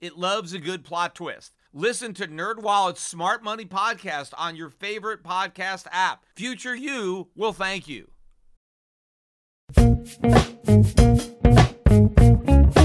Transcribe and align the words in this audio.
It 0.00 0.16
loves 0.16 0.54
a 0.54 0.58
good 0.58 0.82
plot 0.82 1.14
twist. 1.14 1.52
Listen 1.74 2.14
to 2.14 2.26
NerdWallet's 2.26 3.00
Smart 3.00 3.44
Money 3.44 3.66
podcast 3.66 4.32
on 4.38 4.56
your 4.56 4.70
favorite 4.70 5.22
podcast 5.22 5.86
app. 5.92 6.24
Future 6.34 6.74
you 6.74 7.28
will 7.36 7.52
thank 7.52 7.86
you. 7.86 8.10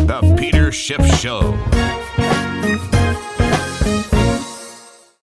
The 0.10 0.36
Peter 0.38 0.74
Schiff 0.74 1.06
Show. 1.20 1.58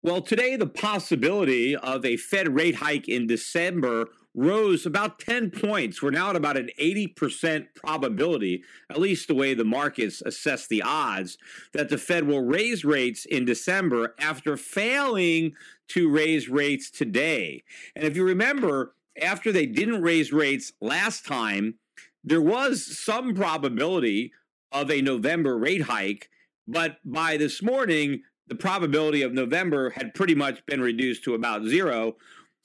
Well, 0.02 0.20
today 0.20 0.56
the 0.56 0.66
possibility 0.66 1.77
of 1.77 2.05
a 2.05 2.16
Fed 2.16 2.55
rate 2.56 2.74
hike 2.74 3.08
in 3.08 3.28
December 3.28 4.08
rose 4.34 4.87
about 4.87 5.18
10 5.18 5.50
points. 5.50 6.02
We're 6.02 6.10
now 6.10 6.30
at 6.30 6.36
about 6.36 6.56
an 6.56 6.70
80% 6.80 7.66
probability, 7.74 8.62
at 8.91 9.00
least 9.00 9.28
the 9.28 9.34
way 9.34 9.55
the 9.55 9.64
markets 9.64 10.23
assess 10.23 10.66
the 10.66 10.82
odds, 10.82 11.38
that 11.73 11.88
the 11.88 11.98
Fed 11.98 12.27
will 12.27 12.42
raise 12.42 12.84
rates 12.84 13.24
in 13.24 13.45
December 13.45 14.14
after 14.19 14.56
failing 14.56 15.55
to 15.88 16.10
raise 16.10 16.48
rates 16.48 16.91
today. 16.91 17.64
And 17.97 18.05
if 18.05 18.16
you 18.16 18.25
remember, 18.25 18.94
after 19.20 19.50
they 19.50 19.66
didn't 19.66 20.03
raise 20.03 20.33
rates 20.33 20.72
last 20.81 21.27
time, 21.27 21.75
there 22.22 22.42
was 22.42 22.98
some 22.98 23.34
probability 23.34 24.33
of 24.70 24.91
a 24.91 25.00
November 25.00 25.56
rate 25.56 25.83
hike. 25.83 26.28
But 26.66 26.98
by 27.05 27.38
this 27.38 27.62
morning, 27.62 28.22
the 28.47 28.55
probability 28.55 29.22
of 29.22 29.33
November 29.33 29.91
had 29.91 30.14
pretty 30.14 30.34
much 30.34 30.64
been 30.66 30.81
reduced 30.81 31.25
to 31.25 31.34
about 31.34 31.64
zero, 31.64 32.16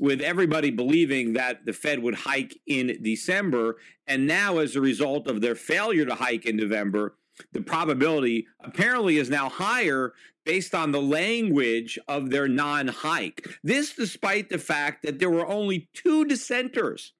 with 0.03 0.19
everybody 0.19 0.69
believing 0.69 1.31
that 1.31 1.65
the 1.65 1.71
Fed 1.71 2.03
would 2.03 2.13
hike 2.13 2.59
in 2.67 2.99
December. 3.01 3.77
And 4.05 4.27
now, 4.27 4.57
as 4.57 4.75
a 4.75 4.81
result 4.81 5.27
of 5.29 5.39
their 5.39 5.55
failure 5.55 6.03
to 6.03 6.15
hike 6.15 6.45
in 6.45 6.57
November, 6.57 7.15
the 7.53 7.61
probability 7.61 8.47
apparently 8.59 9.15
is 9.15 9.29
now 9.29 9.47
higher 9.47 10.11
based 10.45 10.75
on 10.75 10.91
the 10.91 11.01
language 11.01 11.97
of 12.09 12.31
their 12.31 12.49
non 12.49 12.89
hike. 12.89 13.47
This, 13.63 13.93
despite 13.93 14.49
the 14.49 14.57
fact 14.57 15.03
that 15.03 15.19
there 15.19 15.29
were 15.29 15.47
only 15.47 15.87
two 15.93 16.25
dissenters. 16.25 17.13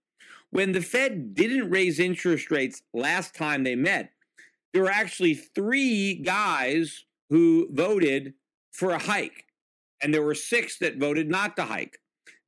When 0.50 0.74
the 0.74 0.82
Fed 0.82 1.34
didn't 1.36 1.70
raise 1.70 2.02
interest 2.02 2.52
rates 2.52 2.82
last 2.94 3.34
time 3.34 3.64
they 3.64 3.78
met, 3.78 4.12
there 4.74 4.84
were 4.84 4.92
actually 4.92 5.36
three 5.36 6.16
guys 6.16 7.06
who 7.30 7.70
voted 7.72 8.34
for 8.74 8.90
a 8.90 9.00
hike, 9.00 9.46
and 10.02 10.14
there 10.14 10.22
were 10.22 10.36
six 10.36 10.80
that 10.80 10.98
voted 10.98 11.30
not 11.30 11.56
to 11.56 11.64
hike. 11.64 11.98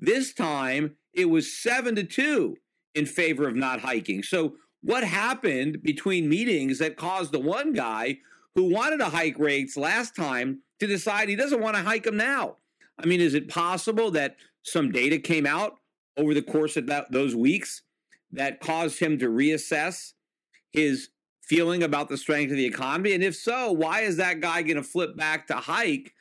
This 0.05 0.33
time 0.33 0.97
it 1.13 1.29
was 1.29 1.51
seven 1.51 1.95
to 1.95 2.03
two 2.03 2.57
in 2.93 3.07
favor 3.07 3.47
of 3.47 3.55
not 3.55 3.79
hiking. 3.79 4.21
So, 4.21 4.55
what 4.81 5.03
happened 5.03 5.81
between 5.81 6.29
meetings 6.29 6.77
that 6.77 6.95
caused 6.95 7.31
the 7.31 7.39
one 7.39 7.73
guy 7.73 8.19
who 8.53 8.71
wanted 8.71 8.97
to 8.99 9.05
hike 9.05 9.39
rates 9.39 9.75
last 9.75 10.15
time 10.15 10.61
to 10.79 10.85
decide 10.85 11.27
he 11.27 11.35
doesn't 11.35 11.61
want 11.61 11.75
to 11.75 11.81
hike 11.81 12.03
them 12.03 12.17
now? 12.17 12.57
I 12.99 13.07
mean, 13.07 13.19
is 13.19 13.33
it 13.33 13.49
possible 13.49 14.11
that 14.11 14.35
some 14.61 14.91
data 14.91 15.17
came 15.17 15.47
out 15.47 15.77
over 16.17 16.35
the 16.35 16.43
course 16.43 16.77
of 16.77 16.85
that, 16.85 17.11
those 17.11 17.35
weeks 17.35 17.81
that 18.31 18.59
caused 18.59 18.99
him 18.99 19.17
to 19.19 19.27
reassess 19.27 20.13
his 20.71 21.09
feeling 21.41 21.81
about 21.81 22.09
the 22.09 22.17
strength 22.17 22.51
of 22.51 22.57
the 22.57 22.65
economy? 22.65 23.13
And 23.13 23.23
if 23.23 23.35
so, 23.35 23.71
why 23.71 24.01
is 24.01 24.17
that 24.17 24.39
guy 24.39 24.61
going 24.61 24.77
to 24.77 24.83
flip 24.83 25.17
back 25.17 25.47
to 25.47 25.55
hike 25.55 26.13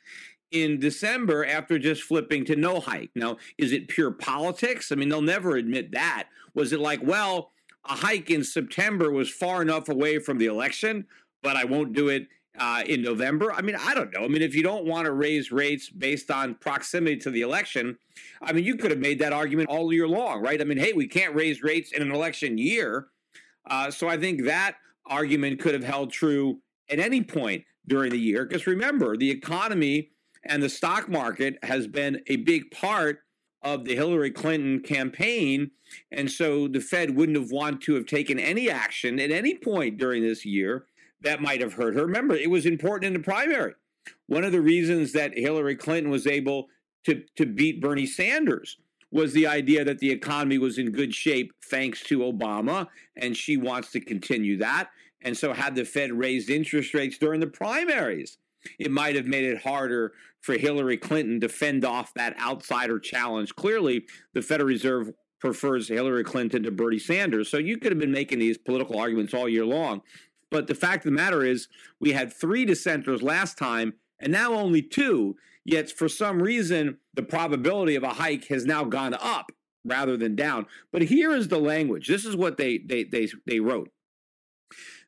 in 0.51 0.79
December 0.79 1.45
after 1.45 1.77
just 1.79 2.03
flipping 2.03 2.45
to 2.45 2.55
no 2.55 2.79
hike. 2.79 3.11
Now, 3.15 3.37
is 3.57 3.71
it 3.71 3.87
pure 3.87 4.11
politics? 4.11 4.91
I 4.91 4.95
mean, 4.95 5.09
they'll 5.09 5.21
never 5.21 5.55
admit 5.55 5.91
that. 5.91 6.27
Was 6.53 6.71
it 6.71 6.79
like, 6.79 7.01
well, 7.03 7.51
a 7.85 7.93
hike 7.93 8.29
in 8.29 8.43
September 8.43 9.11
was 9.11 9.29
far 9.29 9.61
enough 9.61 9.89
away 9.89 10.19
from 10.19 10.37
the 10.37 10.45
election, 10.45 11.05
but 11.43 11.55
I 11.55 11.65
won't 11.65 11.93
do 11.93 12.09
it 12.09 12.27
uh, 12.57 12.83
in 12.87 13.01
November? 13.01 13.51
I 13.51 13.61
mean, 13.61 13.75
I 13.75 13.93
don't 13.93 14.13
know. 14.13 14.23
I 14.23 14.27
mean, 14.27 14.41
if 14.41 14.55
you 14.55 14.63
don't 14.63 14.85
want 14.85 15.05
to 15.05 15.11
raise 15.11 15.51
rates 15.51 15.89
based 15.89 16.31
on 16.31 16.55
proximity 16.55 17.17
to 17.17 17.29
the 17.29 17.41
election, 17.41 17.97
I 18.41 18.53
mean, 18.53 18.63
you 18.63 18.75
could 18.75 18.91
have 18.91 18.99
made 18.99 19.19
that 19.19 19.33
argument 19.33 19.69
all 19.69 19.91
year 19.93 20.07
long, 20.07 20.41
right? 20.41 20.59
I 20.61 20.63
mean, 20.63 20.77
hey, 20.77 20.93
we 20.93 21.07
can't 21.07 21.35
raise 21.35 21.61
rates 21.61 21.91
in 21.91 22.01
an 22.01 22.11
election 22.11 22.57
year. 22.57 23.07
Uh, 23.69 23.91
so 23.91 24.07
I 24.07 24.17
think 24.17 24.45
that 24.45 24.75
argument 25.05 25.59
could 25.59 25.73
have 25.73 25.83
held 25.83 26.11
true 26.11 26.59
at 26.89 26.99
any 26.99 27.21
point 27.23 27.63
during 27.87 28.11
the 28.11 28.19
year. 28.19 28.45
Because 28.45 28.67
remember, 28.67 29.17
the 29.17 29.29
economy 29.29 30.11
and 30.45 30.61
the 30.61 30.69
stock 30.69 31.09
market 31.09 31.57
has 31.63 31.87
been 31.87 32.21
a 32.27 32.37
big 32.37 32.71
part 32.71 33.19
of 33.61 33.83
the 33.83 33.95
Hillary 33.95 34.31
Clinton 34.31 34.79
campaign. 34.79 35.71
And 36.11 36.29
so 36.29 36.67
the 36.67 36.79
Fed 36.79 37.15
wouldn't 37.15 37.37
have 37.37 37.51
wanted 37.51 37.81
to 37.81 37.95
have 37.95 38.05
taken 38.05 38.39
any 38.39 38.69
action 38.69 39.19
at 39.19 39.31
any 39.31 39.55
point 39.55 39.97
during 39.97 40.21
this 40.21 40.45
year 40.45 40.85
that 41.21 41.41
might 41.41 41.61
have 41.61 41.73
hurt 41.73 41.95
her. 41.95 42.05
Remember, 42.05 42.35
it 42.35 42.49
was 42.49 42.65
important 42.65 43.07
in 43.07 43.13
the 43.13 43.25
primary. 43.25 43.73
One 44.27 44.43
of 44.43 44.51
the 44.51 44.61
reasons 44.61 45.13
that 45.13 45.37
Hillary 45.37 45.75
Clinton 45.75 46.11
was 46.11 46.27
able 46.27 46.67
to, 47.05 47.23
to 47.37 47.45
beat 47.45 47.81
Bernie 47.81 48.05
Sanders 48.05 48.77
was 49.11 49.33
the 49.33 49.47
idea 49.47 49.83
that 49.83 49.99
the 49.99 50.11
economy 50.11 50.57
was 50.57 50.77
in 50.77 50.91
good 50.91 51.13
shape 51.13 51.51
thanks 51.69 52.03
to 52.03 52.19
Obama, 52.19 52.87
and 53.15 53.35
she 53.35 53.57
wants 53.57 53.91
to 53.91 53.99
continue 53.99 54.57
that. 54.57 54.89
And 55.21 55.35
so, 55.35 55.53
had 55.53 55.73
the 55.73 55.85
Fed 55.85 56.11
raised 56.11 56.49
interest 56.49 56.93
rates 56.93 57.17
during 57.17 57.39
the 57.39 57.47
primaries, 57.47 58.37
it 58.77 58.91
might 58.91 59.15
have 59.15 59.25
made 59.25 59.45
it 59.45 59.61
harder 59.61 60.13
for 60.45 60.57
Hillary 60.59 60.95
Clinton 60.95 61.41
to 61.41 61.49
fend 61.49 61.83
off 61.83 62.13
that 62.13 62.39
outsider 62.39 62.99
challenge. 62.99 63.55
Clearly, 63.55 64.05
the 64.33 64.43
Federal 64.43 64.67
Reserve 64.67 65.11
prefers 65.39 65.87
Hillary 65.87 66.23
Clinton 66.23 66.61
to 66.61 66.71
Bernie 66.71 66.99
Sanders. 66.99 67.49
So 67.49 67.57
you 67.57 67.79
could 67.79 67.91
have 67.91 67.97
been 67.97 68.11
making 68.11 68.37
these 68.37 68.59
political 68.59 68.99
arguments 68.99 69.33
all 69.33 69.49
year 69.49 69.65
long. 69.65 70.03
But 70.51 70.67
the 70.67 70.75
fact 70.75 71.03
of 71.03 71.11
the 71.11 71.17
matter 71.17 71.43
is, 71.43 71.67
we 71.99 72.11
had 72.11 72.31
three 72.31 72.63
dissenters 72.63 73.23
last 73.23 73.57
time, 73.57 73.93
and 74.19 74.31
now 74.31 74.53
only 74.53 74.83
two. 74.83 75.35
Yet, 75.65 75.89
for 75.89 76.07
some 76.07 76.39
reason, 76.39 76.99
the 77.15 77.23
probability 77.23 77.95
of 77.95 78.03
a 78.03 78.09
hike 78.09 78.45
has 78.49 78.65
now 78.65 78.83
gone 78.83 79.15
up 79.15 79.51
rather 79.83 80.15
than 80.15 80.35
down. 80.35 80.67
But 80.91 81.01
here 81.01 81.31
is 81.31 81.47
the 81.47 81.57
language. 81.57 82.07
This 82.07 82.23
is 82.23 82.35
what 82.35 82.57
they 82.57 82.77
they 82.77 83.03
they, 83.03 83.29
they 83.47 83.59
wrote. 83.59 83.89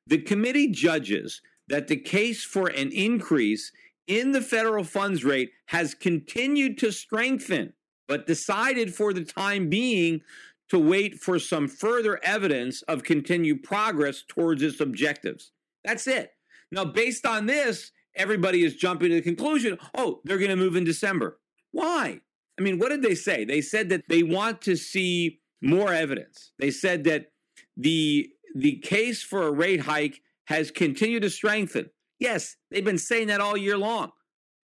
The 0.08 0.18
committee 0.18 0.70
judges 0.70 1.42
that 1.68 1.88
the 1.88 1.98
case 1.98 2.44
for 2.44 2.68
an 2.70 2.92
increase 2.92 3.72
in 4.08 4.32
the 4.32 4.42
federal 4.42 4.84
funds 4.84 5.24
rate 5.24 5.52
has 5.68 5.94
continued 5.94 6.78
to 6.80 6.92
strengthen, 6.92 7.74
but 8.08 8.28
decided 8.28 8.94
for 8.94 9.14
the 9.14 9.24
time 9.24 9.70
being 9.70 10.22
to 10.70 10.80
wait 10.80 11.20
for 11.20 11.40
some 11.40 11.68
further 11.68 12.20
evidence 12.24 12.82
of 12.84 13.04
continued 13.04 13.64
progress 13.64 14.24
towards 14.28 14.62
its 14.62 14.80
objectives. 14.80 15.52
That's 15.84 16.08
it. 16.08 16.32
Now, 16.72 16.86
based 16.86 17.26
on 17.26 17.46
this, 17.46 17.92
everybody 18.16 18.64
is 18.64 18.76
jumping 18.76 19.10
to 19.10 19.16
the 19.16 19.22
conclusion 19.22 19.78
oh, 19.96 20.22
they're 20.24 20.38
going 20.38 20.50
to 20.50 20.56
move 20.56 20.76
in 20.76 20.84
December. 20.84 21.40
Why? 21.72 22.22
I 22.60 22.62
mean, 22.62 22.80
what 22.80 22.90
did 22.90 23.02
they 23.02 23.16
say? 23.16 23.46
They 23.46 23.62
said 23.62 23.90
that 23.90 24.04
they 24.10 24.24
want 24.24 24.62
to 24.64 24.76
see 24.76 25.40
more 25.62 25.94
evidence. 25.94 26.52
They 26.60 26.72
said 26.72 27.04
that 27.06 27.28
the 27.76 28.30
the 28.56 28.78
case 28.78 29.22
for 29.22 29.44
a 29.44 29.52
rate 29.52 29.82
hike 29.82 30.22
has 30.46 30.72
continued 30.72 31.22
to 31.22 31.30
strengthen. 31.30 31.90
Yes, 32.20 32.56
they've 32.72 32.86
been 32.86 32.98
saying 32.98 33.28
that 33.28 33.42
all 33.42 33.58
year 33.58 33.78
long. 33.78 34.12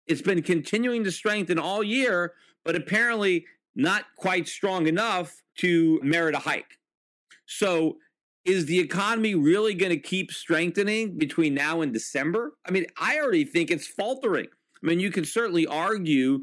It's 0.07 0.21
been 0.21 0.41
continuing 0.41 1.03
to 1.03 1.11
strengthen 1.11 1.59
all 1.59 1.83
year, 1.83 2.33
but 2.65 2.75
apparently 2.75 3.45
not 3.75 4.05
quite 4.17 4.47
strong 4.47 4.87
enough 4.87 5.41
to 5.57 5.99
merit 6.03 6.35
a 6.35 6.39
hike. 6.39 6.79
So, 7.45 7.97
is 8.45 8.65
the 8.65 8.79
economy 8.79 9.35
really 9.35 9.73
going 9.73 9.91
to 9.91 9.99
keep 9.99 10.29
strengthening 10.31 11.17
between 11.17 11.53
now 11.53 11.79
and 11.79 11.93
December? 11.93 12.53
I 12.67 12.71
mean, 12.71 12.85
I 12.99 13.17
already 13.19 13.45
think 13.45 13.71
it's 13.71 13.87
faltering. 13.87 14.47
I 14.47 14.85
mean, 14.85 14.99
you 14.99 15.11
can 15.11 15.23
certainly 15.23 15.65
argue 15.65 16.41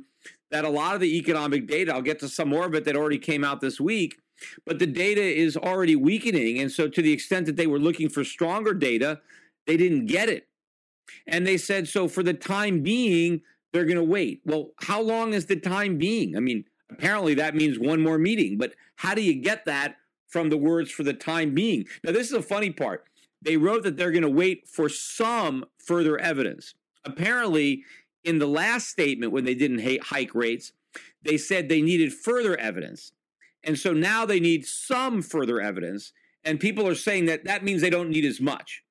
that 0.50 0.64
a 0.64 0.68
lot 0.70 0.94
of 0.94 1.02
the 1.02 1.18
economic 1.18 1.66
data, 1.66 1.92
I'll 1.92 2.00
get 2.00 2.18
to 2.20 2.28
some 2.28 2.48
more 2.48 2.64
of 2.64 2.74
it 2.74 2.84
that 2.86 2.96
already 2.96 3.18
came 3.18 3.44
out 3.44 3.60
this 3.60 3.78
week, 3.78 4.18
but 4.64 4.78
the 4.78 4.86
data 4.86 5.20
is 5.22 5.58
already 5.58 5.94
weakening. 5.94 6.58
And 6.60 6.72
so, 6.72 6.88
to 6.88 7.02
the 7.02 7.12
extent 7.12 7.46
that 7.46 7.56
they 7.56 7.66
were 7.66 7.78
looking 7.78 8.08
for 8.08 8.24
stronger 8.24 8.72
data, 8.72 9.20
they 9.66 9.76
didn't 9.76 10.06
get 10.06 10.30
it. 10.30 10.48
And 11.26 11.46
they 11.46 11.56
said, 11.56 11.88
so 11.88 12.08
for 12.08 12.22
the 12.22 12.34
time 12.34 12.82
being, 12.82 13.42
they're 13.72 13.84
going 13.84 13.96
to 13.96 14.04
wait. 14.04 14.40
Well, 14.44 14.70
how 14.80 15.00
long 15.00 15.32
is 15.32 15.46
the 15.46 15.56
time 15.56 15.98
being? 15.98 16.36
I 16.36 16.40
mean, 16.40 16.64
apparently 16.90 17.34
that 17.34 17.54
means 17.54 17.78
one 17.78 18.00
more 18.00 18.18
meeting, 18.18 18.58
but 18.58 18.74
how 18.96 19.14
do 19.14 19.22
you 19.22 19.34
get 19.34 19.64
that 19.66 19.96
from 20.28 20.50
the 20.50 20.56
words 20.56 20.90
for 20.90 21.02
the 21.02 21.12
time 21.12 21.54
being? 21.54 21.86
Now, 22.04 22.12
this 22.12 22.28
is 22.28 22.34
a 22.34 22.42
funny 22.42 22.70
part. 22.70 23.04
They 23.42 23.56
wrote 23.56 23.84
that 23.84 23.96
they're 23.96 24.10
going 24.10 24.22
to 24.22 24.28
wait 24.28 24.68
for 24.68 24.88
some 24.88 25.64
further 25.78 26.18
evidence. 26.18 26.74
Apparently, 27.04 27.84
in 28.24 28.38
the 28.38 28.46
last 28.46 28.88
statement, 28.88 29.32
when 29.32 29.44
they 29.44 29.54
didn't 29.54 30.02
hike 30.02 30.34
rates, 30.34 30.72
they 31.22 31.38
said 31.38 31.68
they 31.68 31.80
needed 31.80 32.12
further 32.12 32.56
evidence. 32.58 33.12
And 33.62 33.78
so 33.78 33.92
now 33.92 34.26
they 34.26 34.40
need 34.40 34.66
some 34.66 35.22
further 35.22 35.60
evidence. 35.60 36.12
And 36.44 36.58
people 36.58 36.86
are 36.86 36.94
saying 36.94 37.26
that 37.26 37.44
that 37.44 37.64
means 37.64 37.80
they 37.80 37.90
don't 37.90 38.10
need 38.10 38.24
as 38.24 38.40
much. 38.40 38.82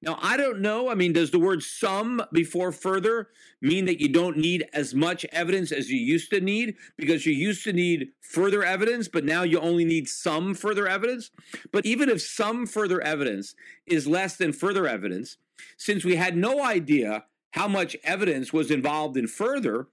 Now, 0.00 0.18
I 0.22 0.36
don't 0.36 0.60
know. 0.60 0.88
I 0.88 0.94
mean, 0.94 1.12
does 1.12 1.30
the 1.30 1.38
word 1.38 1.62
some 1.62 2.22
before 2.32 2.72
further 2.72 3.28
mean 3.60 3.84
that 3.86 4.00
you 4.00 4.08
don't 4.08 4.36
need 4.36 4.68
as 4.72 4.94
much 4.94 5.24
evidence 5.32 5.72
as 5.72 5.90
you 5.90 5.98
used 5.98 6.30
to 6.30 6.40
need 6.40 6.76
because 6.96 7.26
you 7.26 7.32
used 7.32 7.64
to 7.64 7.72
need 7.72 8.08
further 8.20 8.62
evidence, 8.62 9.08
but 9.08 9.24
now 9.24 9.42
you 9.42 9.58
only 9.60 9.84
need 9.84 10.08
some 10.08 10.54
further 10.54 10.86
evidence? 10.86 11.30
But 11.72 11.84
even 11.84 12.08
if 12.08 12.22
some 12.22 12.66
further 12.66 13.00
evidence 13.00 13.54
is 13.86 14.06
less 14.06 14.36
than 14.36 14.52
further 14.52 14.86
evidence, 14.86 15.36
since 15.76 16.04
we 16.04 16.16
had 16.16 16.36
no 16.36 16.62
idea 16.64 17.24
how 17.52 17.66
much 17.66 17.96
evidence 18.04 18.52
was 18.52 18.70
involved 18.70 19.16
in 19.16 19.26
further, 19.26 19.88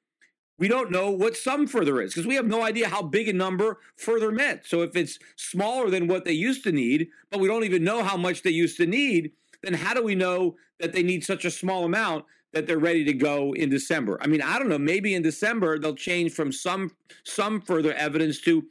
we 0.58 0.68
don't 0.68 0.92
know 0.92 1.12
what 1.12 1.36
some 1.36 1.68
further 1.68 2.02
is 2.02 2.14
because 2.14 2.28
we 2.28 2.36
have 2.36 2.46
no 2.46 2.64
idea 2.64 2.88
how 2.88 3.02
big 3.02 3.28
a 3.28 3.34
number 3.34 3.80
further 3.98 4.32
meant. 4.32 4.66
So 4.66 4.84
if 4.84 4.96
it's 4.96 5.20
smaller 5.36 5.90
than 5.90 6.08
what 6.08 6.24
they 6.26 6.32
used 6.32 6.64
to 6.64 6.72
need, 6.72 7.10
but 7.30 7.40
we 7.40 7.48
don't 7.48 7.66
even 7.66 7.84
know 7.84 8.04
how 8.04 8.16
much 8.16 8.44
they 8.44 8.52
used 8.52 8.78
to 8.78 8.86
need, 8.86 9.32
then 9.66 9.74
how 9.74 9.94
do 9.94 10.04
we 10.04 10.16
know 10.16 10.56
that 10.80 10.94
they 10.94 11.04
need 11.04 11.24
such 11.24 11.44
a 11.44 11.52
small 11.52 11.84
amount 11.84 12.26
that 12.54 12.68
they're 12.68 12.78
ready 12.78 13.04
to 13.06 13.14
go 13.14 13.54
in 13.54 13.70
December? 13.70 14.18
I 14.22 14.28
mean, 14.28 14.42
I 14.42 14.60
don't 14.60 14.70
know. 14.70 14.78
Maybe 14.78 15.16
in 15.16 15.22
December 15.22 15.80
they'll 15.80 15.96
change 15.96 16.32
from 16.34 16.52
some 16.52 16.92
some 17.24 17.62
further 17.62 17.94
evidence 17.94 18.40
to 18.42 18.66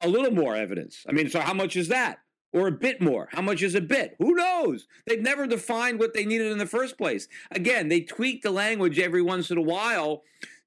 a 0.00 0.08
little 0.08 0.32
more 0.32 0.56
evidence. 0.56 1.04
I 1.08 1.12
mean, 1.12 1.30
so 1.30 1.40
how 1.40 1.54
much 1.54 1.76
is 1.76 1.88
that? 1.88 2.18
Or 2.52 2.66
a 2.66 2.72
bit 2.72 3.00
more? 3.00 3.28
How 3.32 3.40
much 3.40 3.62
is 3.62 3.74
a 3.74 3.80
bit? 3.80 4.14
Who 4.18 4.34
knows? 4.34 4.86
They've 5.06 5.22
never 5.22 5.46
defined 5.46 5.98
what 5.98 6.12
they 6.12 6.26
needed 6.26 6.52
in 6.52 6.58
the 6.58 6.66
first 6.66 6.98
place. 6.98 7.26
Again, 7.50 7.88
they 7.88 8.00
tweak 8.00 8.42
the 8.42 8.50
language 8.50 8.98
every 8.98 9.22
once 9.22 9.50
in 9.50 9.56
a 9.56 9.62
while 9.62 10.22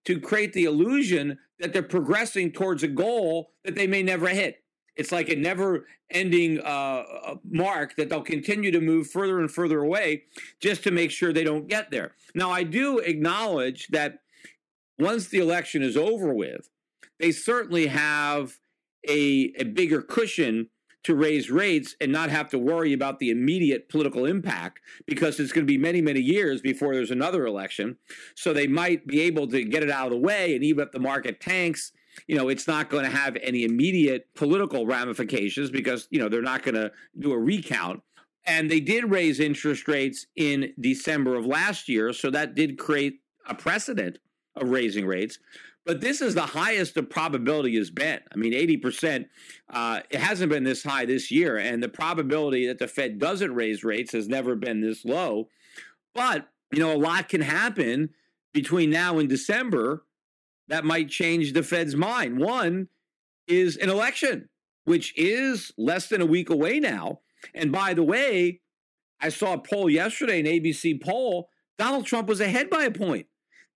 to 0.05 0.19
create 0.19 0.53
the 0.53 0.63
illusion 0.63 1.37
that 1.59 1.73
they're 1.73 1.83
progressing 1.83 2.51
towards 2.51 2.81
a 2.81 2.87
goal 2.87 3.51
that 3.63 3.75
they 3.75 3.87
may 3.87 4.01
never 4.01 4.29
hit. 4.29 4.63
It's 4.95 5.11
like 5.11 5.29
a 5.29 5.35
never 5.35 5.85
ending 6.09 6.59
uh, 6.59 6.63
uh, 6.63 7.35
mark 7.49 7.95
that 7.95 8.09
they'll 8.09 8.21
continue 8.21 8.71
to 8.71 8.79
move 8.79 9.09
further 9.09 9.39
and 9.39 9.51
further 9.51 9.79
away 9.79 10.23
just 10.59 10.83
to 10.83 10.91
make 10.91 11.11
sure 11.11 11.33
they 11.33 11.43
don't 11.43 11.67
get 11.67 11.91
there. 11.91 12.13
Now, 12.33 12.51
I 12.51 12.63
do 12.63 12.99
acknowledge 12.99 13.87
that 13.87 14.19
once 14.97 15.27
the 15.27 15.39
election 15.39 15.81
is 15.81 15.97
over 15.97 16.33
with, 16.33 16.69
they 17.19 17.31
certainly 17.31 17.87
have 17.87 18.59
a, 19.07 19.53
a 19.57 19.63
bigger 19.63 20.01
cushion 20.01 20.69
to 21.03 21.13
raise 21.13 21.51
rates 21.51 21.95
and 22.01 22.11
not 22.11 22.31
have 22.31 22.49
to 22.49 22.57
worry 22.57 22.91
about 22.91 23.19
the 23.19 23.29
immediate 23.29 23.89
political 23.89 24.25
impact 24.25 24.79
because 25.05 25.39
it's 25.39 25.51
going 25.51 25.65
to 25.65 25.71
be 25.71 25.77
many, 25.77 26.01
many 26.01 26.19
years 26.19 26.61
before 26.61 26.95
there's 26.95 27.11
another 27.11 27.45
election. 27.45 27.97
So 28.33 28.53
they 28.53 28.65
might 28.65 29.05
be 29.05 29.21
able 29.21 29.47
to 29.49 29.63
get 29.63 29.83
it 29.83 29.91
out 29.91 30.07
of 30.07 30.13
the 30.13 30.17
way. 30.17 30.55
And 30.55 30.63
even 30.63 30.83
if 30.83 30.91
the 30.91 30.99
market 30.99 31.39
tanks, 31.39 31.91
you 32.27 32.35
know, 32.35 32.49
it's 32.49 32.67
not 32.67 32.89
going 32.89 33.03
to 33.03 33.15
have 33.15 33.37
any 33.41 33.63
immediate 33.63 34.27
political 34.35 34.85
ramifications 34.85 35.69
because, 35.69 36.07
you 36.09 36.19
know, 36.19 36.29
they're 36.29 36.41
not 36.41 36.63
going 36.63 36.75
to 36.75 36.91
do 37.17 37.31
a 37.31 37.37
recount. 37.37 38.01
And 38.45 38.69
they 38.69 38.79
did 38.79 39.09
raise 39.09 39.39
interest 39.39 39.87
rates 39.87 40.27
in 40.35 40.73
December 40.79 41.35
of 41.35 41.45
last 41.45 41.89
year. 41.89 42.13
So 42.13 42.29
that 42.31 42.55
did 42.55 42.77
create 42.77 43.21
a 43.47 43.55
precedent 43.55 44.19
of 44.55 44.69
raising 44.69 45.05
rates. 45.05 45.39
But 45.85 46.01
this 46.01 46.19
is 46.21 46.33
the 46.33 46.41
highest 46.41 46.95
the 46.95 47.03
probability 47.03 47.75
has 47.77 47.91
been. 47.91 48.19
I 48.31 48.37
mean, 48.37 48.53
80%. 48.53 49.25
Uh, 49.69 49.99
it 50.09 50.19
hasn't 50.19 50.51
been 50.51 50.63
this 50.63 50.83
high 50.83 51.05
this 51.05 51.29
year. 51.29 51.57
And 51.57 51.81
the 51.81 51.89
probability 51.89 52.67
that 52.67 52.79
the 52.79 52.87
Fed 52.87 53.19
doesn't 53.19 53.53
raise 53.53 53.83
rates 53.83 54.11
has 54.13 54.27
never 54.27 54.55
been 54.55 54.81
this 54.81 55.05
low. 55.05 55.49
But, 56.13 56.47
you 56.71 56.79
know, 56.79 56.95
a 56.95 56.97
lot 56.97 57.29
can 57.29 57.41
happen 57.41 58.09
between 58.51 58.89
now 58.89 59.19
and 59.19 59.29
December 59.29 60.03
that 60.67 60.85
might 60.85 61.09
change 61.09 61.53
the 61.53 61.63
Fed's 61.63 61.95
mind. 61.95 62.39
One 62.39 62.87
is 63.47 63.77
an 63.77 63.89
election, 63.89 64.49
which 64.85 65.13
is 65.17 65.71
less 65.77 66.07
than 66.07 66.21
a 66.21 66.25
week 66.25 66.49
away 66.49 66.79
now. 66.79 67.19
And 67.53 67.71
by 67.71 67.93
the 67.93 68.03
way, 68.03 68.61
I 69.19 69.29
saw 69.29 69.53
a 69.53 69.59
poll 69.59 69.89
yesterday, 69.89 70.39
an 70.39 70.45
ABC 70.45 71.01
poll. 71.01 71.49
Donald 71.77 72.05
Trump 72.05 72.27
was 72.27 72.41
ahead 72.41 72.69
by 72.69 72.83
a 72.83 72.91
point. 72.91 73.27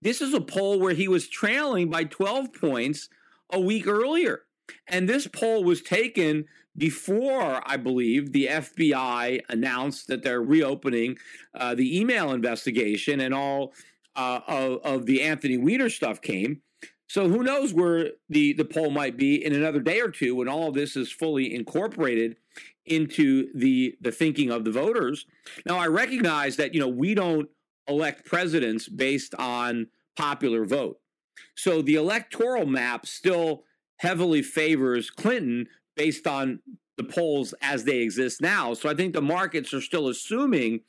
This 0.02 0.22
is 0.22 0.34
a 0.34 0.42
poll 0.42 0.80
where 0.80 0.94
he 0.94 1.08
was 1.08 1.28
trailing 1.28 1.90
by 1.90 2.06
12 2.06 2.54
points 2.54 3.10
a 3.52 3.60
week 3.60 3.88
earlier. 3.88 4.44
And 4.88 5.10
this 5.10 5.28
poll 5.28 5.64
was 5.64 5.82
taken 5.82 6.46
before, 6.78 7.62
I 7.66 7.78
believe, 7.78 8.32
the 8.32 8.48
FBI 8.48 9.42
announced 9.50 10.08
that 10.08 10.24
they're 10.24 10.42
reopening 10.42 11.18
uh, 11.54 11.76
the 11.76 12.00
email 12.00 12.32
investigation 12.32 13.20
and 13.20 13.34
all 13.34 13.74
uh, 14.16 14.40
of, 14.48 14.80
of, 14.84 15.06
the 15.06 15.22
Anthony 15.22 15.58
Weiner 15.58 15.90
stuff 15.90 16.22
came. 16.22 16.62
So 17.10 17.28
who 17.28 17.42
knows 17.42 17.74
where 17.74 18.12
the, 18.30 18.54
the 18.54 18.66
poll 18.66 18.92
might 18.92 19.18
be 19.18 19.44
in 19.44 19.54
another 19.54 19.80
day 19.80 20.00
or 20.00 20.10
two 20.10 20.36
when 20.36 20.48
all 20.48 20.68
of 20.68 20.76
this 20.76 20.96
is 20.96 21.12
fully 21.12 21.54
incorporated 21.54 22.38
into 22.86 23.50
the 23.54 23.96
the 24.00 24.12
thinking 24.12 24.52
of 24.52 24.64
the 24.64 24.72
voters. 24.72 25.26
Now 25.66 25.78
I 25.78 25.88
recognize 25.88 26.56
that 26.58 26.74
you 26.74 26.80
know 26.80 26.88
we 26.88 27.16
don't 27.16 27.50
elect 27.88 28.26
presidents 28.26 28.88
based 28.88 29.34
on 29.36 29.88
popular 30.16 30.66
vote. 30.66 31.00
So 31.56 31.82
the 31.82 31.96
electoral 31.96 32.66
map 32.66 33.06
still 33.06 33.64
heavily 33.98 34.44
favors 34.44 35.10
Clinton 35.10 35.68
based 35.96 36.28
on 36.28 36.60
the 36.98 37.04
polls 37.04 37.54
as 37.62 37.86
they 37.86 38.00
exist 38.00 38.40
now. 38.40 38.74
So 38.74 38.88
I 38.88 38.94
think 38.94 39.14
the 39.14 39.22
markets 39.22 39.74
are 39.74 39.82
still 39.82 40.10
assuming 40.10 40.82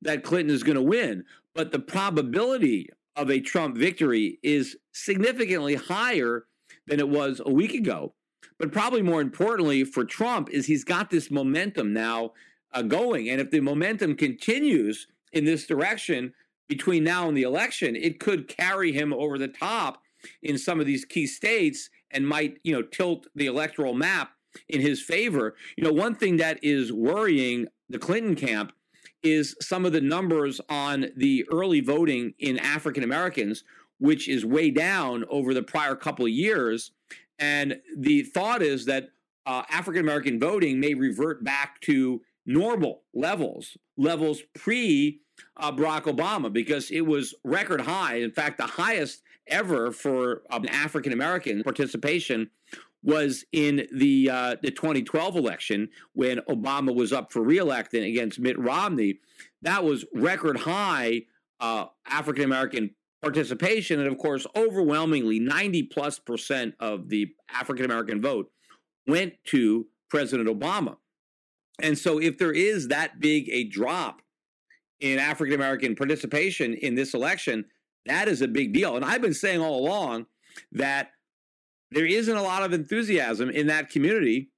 that 0.00 0.22
Clinton 0.22 0.54
is 0.54 0.62
going 0.62 0.76
to 0.76 0.82
win, 0.82 1.24
but 1.54 1.72
the 1.72 1.78
probability 1.78 2.88
of 3.16 3.30
a 3.30 3.40
Trump 3.40 3.76
victory 3.76 4.38
is 4.42 4.76
significantly 4.92 5.74
higher 5.74 6.46
than 6.86 7.00
it 7.00 7.08
was 7.08 7.40
a 7.44 7.50
week 7.50 7.74
ago. 7.74 8.14
But 8.58 8.72
probably 8.72 9.02
more 9.02 9.20
importantly 9.20 9.84
for 9.84 10.04
Trump 10.04 10.50
is 10.50 10.66
he's 10.66 10.84
got 10.84 11.10
this 11.10 11.30
momentum 11.30 11.92
now 11.92 12.32
uh, 12.72 12.82
going. 12.82 13.28
And 13.28 13.40
if 13.40 13.50
the 13.50 13.60
momentum 13.60 14.14
continues 14.14 15.06
in 15.32 15.44
this 15.44 15.66
direction, 15.66 16.32
between 16.68 17.04
now 17.04 17.28
and 17.28 17.36
the 17.36 17.42
election, 17.42 17.94
it 17.96 18.18
could 18.18 18.48
carry 18.48 18.92
him 18.92 19.12
over 19.12 19.38
the 19.38 19.48
top 19.48 20.02
in 20.42 20.58
some 20.58 20.80
of 20.80 20.86
these 20.86 21.04
key 21.04 21.26
states 21.26 21.90
and 22.10 22.26
might, 22.26 22.58
you 22.64 22.72
know, 22.72 22.82
tilt 22.82 23.26
the 23.34 23.46
electoral 23.46 23.94
map 23.94 24.32
in 24.68 24.80
his 24.80 25.02
favor. 25.02 25.54
You 25.76 25.84
know, 25.84 25.92
one 25.92 26.14
thing 26.14 26.38
that 26.38 26.58
is 26.62 26.92
worrying 26.92 27.66
the 27.88 27.98
Clinton 27.98 28.34
camp 28.34 28.72
is 29.30 29.56
some 29.60 29.84
of 29.84 29.92
the 29.92 30.00
numbers 30.00 30.60
on 30.68 31.06
the 31.16 31.46
early 31.50 31.80
voting 31.80 32.34
in 32.38 32.58
African 32.58 33.02
Americans, 33.02 33.64
which 33.98 34.28
is 34.28 34.44
way 34.44 34.70
down 34.70 35.24
over 35.30 35.54
the 35.54 35.62
prior 35.62 35.94
couple 35.96 36.24
of 36.24 36.30
years. 36.30 36.92
And 37.38 37.80
the 37.96 38.22
thought 38.22 38.62
is 38.62 38.86
that 38.86 39.08
uh, 39.44 39.62
African 39.70 40.00
American 40.00 40.40
voting 40.40 40.80
may 40.80 40.94
revert 40.94 41.44
back 41.44 41.80
to 41.82 42.22
normal 42.46 43.02
levels, 43.14 43.76
levels 43.96 44.42
pre 44.54 45.20
uh, 45.56 45.72
Barack 45.72 46.02
Obama 46.02 46.52
because 46.52 46.90
it 46.90 47.02
was 47.02 47.34
record 47.44 47.82
high. 47.82 48.16
In 48.16 48.30
fact, 48.30 48.58
the 48.58 48.66
highest 48.66 49.22
ever 49.46 49.92
for 49.92 50.42
um, 50.50 50.66
African 50.68 51.12
American 51.12 51.62
participation 51.62 52.50
was 53.06 53.44
in 53.52 53.86
the 53.94 54.28
uh, 54.28 54.56
the 54.62 54.70
2012 54.70 55.36
election 55.36 55.88
when 56.12 56.38
Obama 56.50 56.94
was 56.94 57.12
up 57.12 57.32
for 57.32 57.40
reelection 57.40 58.02
against 58.02 58.40
Mitt 58.40 58.58
Romney. 58.58 59.20
That 59.62 59.84
was 59.84 60.04
record 60.12 60.58
high 60.58 61.22
uh, 61.60 61.86
African 62.06 62.44
American 62.44 62.90
participation, 63.22 64.00
and 64.00 64.08
of 64.08 64.18
course, 64.18 64.44
overwhelmingly 64.56 65.38
90 65.38 65.84
plus 65.84 66.18
percent 66.18 66.74
of 66.80 67.08
the 67.08 67.28
African 67.48 67.84
American 67.84 68.20
vote 68.20 68.50
went 69.06 69.34
to 69.46 69.86
President 70.10 70.48
Obama. 70.48 70.96
And 71.80 71.96
so, 71.96 72.18
if 72.18 72.38
there 72.38 72.52
is 72.52 72.88
that 72.88 73.20
big 73.20 73.48
a 73.50 73.64
drop 73.64 74.20
in 74.98 75.20
African 75.20 75.54
American 75.54 75.94
participation 75.94 76.74
in 76.74 76.96
this 76.96 77.14
election, 77.14 77.66
that 78.06 78.26
is 78.26 78.42
a 78.42 78.48
big 78.48 78.72
deal. 78.72 78.96
And 78.96 79.04
I've 79.04 79.22
been 79.22 79.34
saying 79.34 79.60
all 79.60 79.78
along 79.78 80.26
that 80.72 81.10
there 81.90 82.06
isn't 82.06 82.36
a 82.36 82.42
lot 82.42 82.62
of 82.62 82.72
enthusiasm 82.72 83.50
in 83.50 83.66
that 83.68 83.90
community 83.90 84.50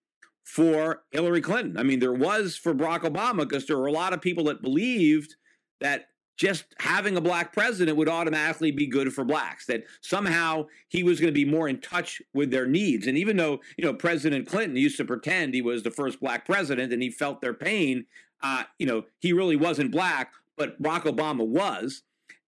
for 0.45 1.03
Hillary 1.11 1.43
Clinton. 1.43 1.77
I 1.77 1.83
mean, 1.83 2.01
there 2.01 2.13
was 2.13 2.57
for 2.57 2.75
Barack 2.75 3.01
Obama 3.01 3.39
because 3.39 3.67
there 3.67 3.79
were 3.79 3.87
a 3.87 3.93
lot 3.93 4.13
of 4.13 4.21
people 4.21 4.45
that 4.45 4.63
believed 4.63 5.37
that 5.81 6.07
just 6.39 6.67
having 6.79 7.17
a 7.17 7.21
black 7.21 7.53
president 7.53 7.99
would 7.99 8.09
automatically 8.09 8.71
be 8.71 8.87
good 8.87 9.13
for 9.13 9.25
blacks 9.25 9.67
that 9.67 9.83
somehow 10.01 10.65
he 10.89 11.03
was 11.03 11.21
going 11.21 11.33
to 11.33 11.39
be 11.39 11.45
more 11.45 11.69
in 11.69 11.81
touch 11.81 12.23
with 12.33 12.53
their 12.53 12.65
needs 12.65 13.09
and 13.09 13.19
even 13.19 13.37
though 13.37 13.59
you 13.77 13.85
know 13.85 13.93
president 13.93 14.47
clinton 14.47 14.77
used 14.77 14.97
to 14.97 15.05
pretend 15.05 15.53
he 15.53 15.61
was 15.61 15.83
the 15.83 15.91
first 15.91 16.21
black 16.21 16.47
president 16.47 16.93
and 16.93 17.03
he 17.03 17.11
felt 17.11 17.41
their 17.41 17.55
pain 17.55 18.07
uh, 18.43 18.65
you 18.79 18.87
know, 18.87 19.05
he 19.19 19.33
really 19.33 19.57
wasn't 19.57 19.91
black, 19.91 20.33
but 20.57 20.81
Barack 20.81 21.03
Obama 21.03 21.47
was. 21.47 22.03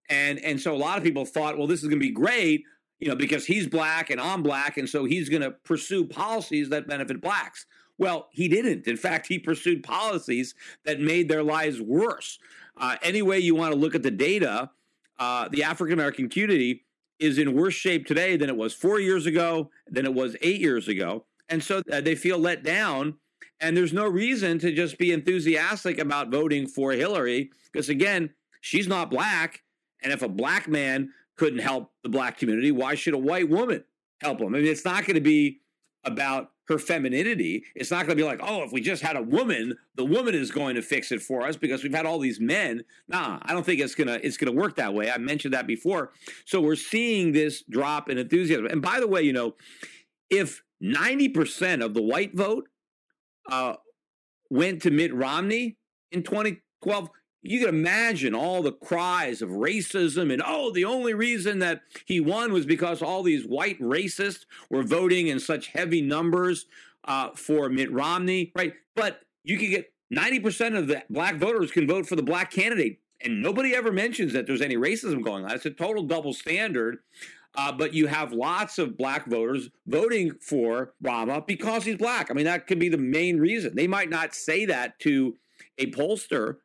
And 0.09 0.39
and 0.39 0.59
so 0.59 0.73
a 0.73 0.77
lot 0.77 0.97
of 0.97 1.03
people 1.03 1.25
thought, 1.25 1.57
well, 1.57 1.67
this 1.67 1.81
is 1.81 1.87
going 1.87 1.99
to 1.99 2.05
be 2.05 2.11
great, 2.11 2.63
you 3.01 3.09
know, 3.09 3.15
because 3.15 3.45
he's 3.45 3.67
black 3.67 4.11
and 4.11 4.21
I'm 4.21 4.43
black, 4.43 4.77
and 4.77 4.87
so 4.87 5.03
he's 5.05 5.27
going 5.27 5.41
to 5.41 5.51
pursue 5.51 6.05
policies 6.05 6.69
that 6.69 6.87
benefit 6.87 7.19
blacks. 7.19 7.65
Well, 7.97 8.29
he 8.31 8.47
didn't. 8.47 8.87
In 8.87 8.95
fact, 8.95 9.27
he 9.27 9.39
pursued 9.39 9.83
policies 9.83 10.55
that 10.85 10.99
made 10.99 11.27
their 11.27 11.43
lives 11.43 11.81
worse. 11.81 12.39
Uh, 12.77 12.95
any 13.01 13.21
way 13.21 13.39
you 13.39 13.55
want 13.55 13.73
to 13.73 13.79
look 13.79 13.95
at 13.95 14.03
the 14.03 14.11
data, 14.11 14.69
uh, 15.19 15.49
the 15.49 15.63
African 15.63 15.93
American 15.93 16.29
community 16.29 16.85
is 17.19 17.37
in 17.37 17.53
worse 17.53 17.73
shape 17.73 18.05
today 18.05 18.37
than 18.37 18.49
it 18.49 18.55
was 18.55 18.73
four 18.73 18.99
years 18.99 19.25
ago, 19.25 19.69
than 19.87 20.05
it 20.05 20.13
was 20.13 20.35
eight 20.41 20.61
years 20.61 20.87
ago. 20.87 21.25
And 21.49 21.63
so 21.63 21.81
uh, 21.91 22.01
they 22.01 22.15
feel 22.15 22.37
let 22.37 22.63
down. 22.63 23.15
And 23.59 23.77
there's 23.77 23.93
no 23.93 24.07
reason 24.07 24.57
to 24.59 24.73
just 24.73 24.97
be 24.97 25.11
enthusiastic 25.11 25.99
about 25.99 26.31
voting 26.31 26.65
for 26.67 26.91
Hillary, 26.93 27.51
because 27.71 27.89
again, 27.89 28.31
she's 28.61 28.87
not 28.87 29.11
black. 29.11 29.61
And 30.01 30.11
if 30.11 30.23
a 30.23 30.27
black 30.27 30.67
man 30.67 31.11
couldn't 31.37 31.59
help 31.59 31.91
the 32.03 32.09
black 32.09 32.37
community, 32.37 32.71
why 32.71 32.95
should 32.95 33.13
a 33.13 33.17
white 33.17 33.49
woman 33.49 33.83
help 34.21 34.39
them? 34.39 34.53
I 34.55 34.59
mean, 34.59 34.67
it's 34.67 34.85
not 34.85 35.05
going 35.05 35.15
to 35.15 35.21
be 35.21 35.61
about 36.03 36.51
her 36.67 36.79
femininity. 36.79 37.65
It's 37.75 37.91
not 37.91 38.05
going 38.05 38.17
to 38.17 38.23
be 38.23 38.27
like, 38.27 38.39
oh, 38.41 38.63
if 38.63 38.71
we 38.71 38.81
just 38.81 39.01
had 39.03 39.15
a 39.15 39.21
woman, 39.21 39.77
the 39.95 40.05
woman 40.05 40.33
is 40.33 40.51
going 40.51 40.75
to 40.75 40.81
fix 40.81 41.11
it 41.11 41.21
for 41.21 41.45
us 41.45 41.55
because 41.55 41.83
we've 41.83 41.93
had 41.93 42.05
all 42.05 42.19
these 42.19 42.39
men. 42.39 42.83
Nah, 43.07 43.39
I 43.41 43.53
don't 43.53 43.65
think 43.65 43.81
it's 43.81 43.95
gonna 43.95 44.19
it's 44.23 44.37
gonna 44.37 44.53
work 44.53 44.75
that 44.77 44.93
way. 44.93 45.11
I 45.11 45.17
mentioned 45.17 45.53
that 45.53 45.67
before. 45.67 46.11
So 46.45 46.61
we're 46.61 46.75
seeing 46.75 47.33
this 47.33 47.63
drop 47.69 48.09
in 48.09 48.17
enthusiasm. 48.17 48.67
And 48.67 48.81
by 48.81 48.99
the 48.99 49.07
way, 49.07 49.21
you 49.21 49.33
know, 49.33 49.55
if 50.29 50.63
90% 50.81 51.83
of 51.83 51.93
the 51.93 52.01
white 52.01 52.35
vote 52.35 52.67
uh, 53.49 53.75
went 54.49 54.81
to 54.83 54.91
Mitt 54.91 55.13
Romney 55.13 55.77
in 56.11 56.23
2012, 56.23 57.09
you 57.41 57.59
can 57.59 57.69
imagine 57.69 58.35
all 58.35 58.61
the 58.61 58.71
cries 58.71 59.41
of 59.41 59.49
racism 59.49 60.31
and 60.31 60.41
oh 60.45 60.71
the 60.71 60.85
only 60.85 61.13
reason 61.13 61.59
that 61.59 61.81
he 62.05 62.19
won 62.19 62.53
was 62.53 62.65
because 62.65 63.01
all 63.01 63.23
these 63.23 63.45
white 63.45 63.79
racists 63.79 64.45
were 64.69 64.83
voting 64.83 65.27
in 65.27 65.39
such 65.39 65.67
heavy 65.67 66.01
numbers 66.01 66.65
uh, 67.05 67.29
for 67.35 67.69
mitt 67.69 67.91
romney 67.91 68.51
right 68.55 68.73
but 68.95 69.21
you 69.43 69.57
can 69.57 69.69
get 69.69 69.91
90% 70.13 70.77
of 70.77 70.87
the 70.87 71.01
black 71.09 71.37
voters 71.37 71.71
can 71.71 71.87
vote 71.87 72.05
for 72.05 72.15
the 72.15 72.23
black 72.23 72.51
candidate 72.51 72.99
and 73.23 73.41
nobody 73.41 73.73
ever 73.73 73.91
mentions 73.91 74.33
that 74.33 74.45
there's 74.45 74.61
any 74.61 74.75
racism 74.75 75.23
going 75.23 75.45
on 75.45 75.51
it's 75.51 75.65
a 75.65 75.71
total 75.71 76.03
double 76.03 76.33
standard 76.33 76.99
uh, 77.55 77.71
but 77.71 77.93
you 77.93 78.07
have 78.07 78.31
lots 78.31 78.77
of 78.77 78.97
black 78.97 79.27
voters 79.27 79.69
voting 79.87 80.33
for 80.39 80.93
Obama 81.03 81.45
because 81.45 81.83
he's 81.83 81.97
black. 81.97 82.31
I 82.31 82.33
mean, 82.33 82.45
that 82.45 82.65
could 82.65 82.79
be 82.79 82.87
the 82.87 82.97
main 82.97 83.39
reason. 83.39 83.75
They 83.75 83.87
might 83.87 84.09
not 84.09 84.33
say 84.33 84.65
that 84.65 84.97
to 84.99 85.35
a 85.77 85.87
pollster, 85.87 86.57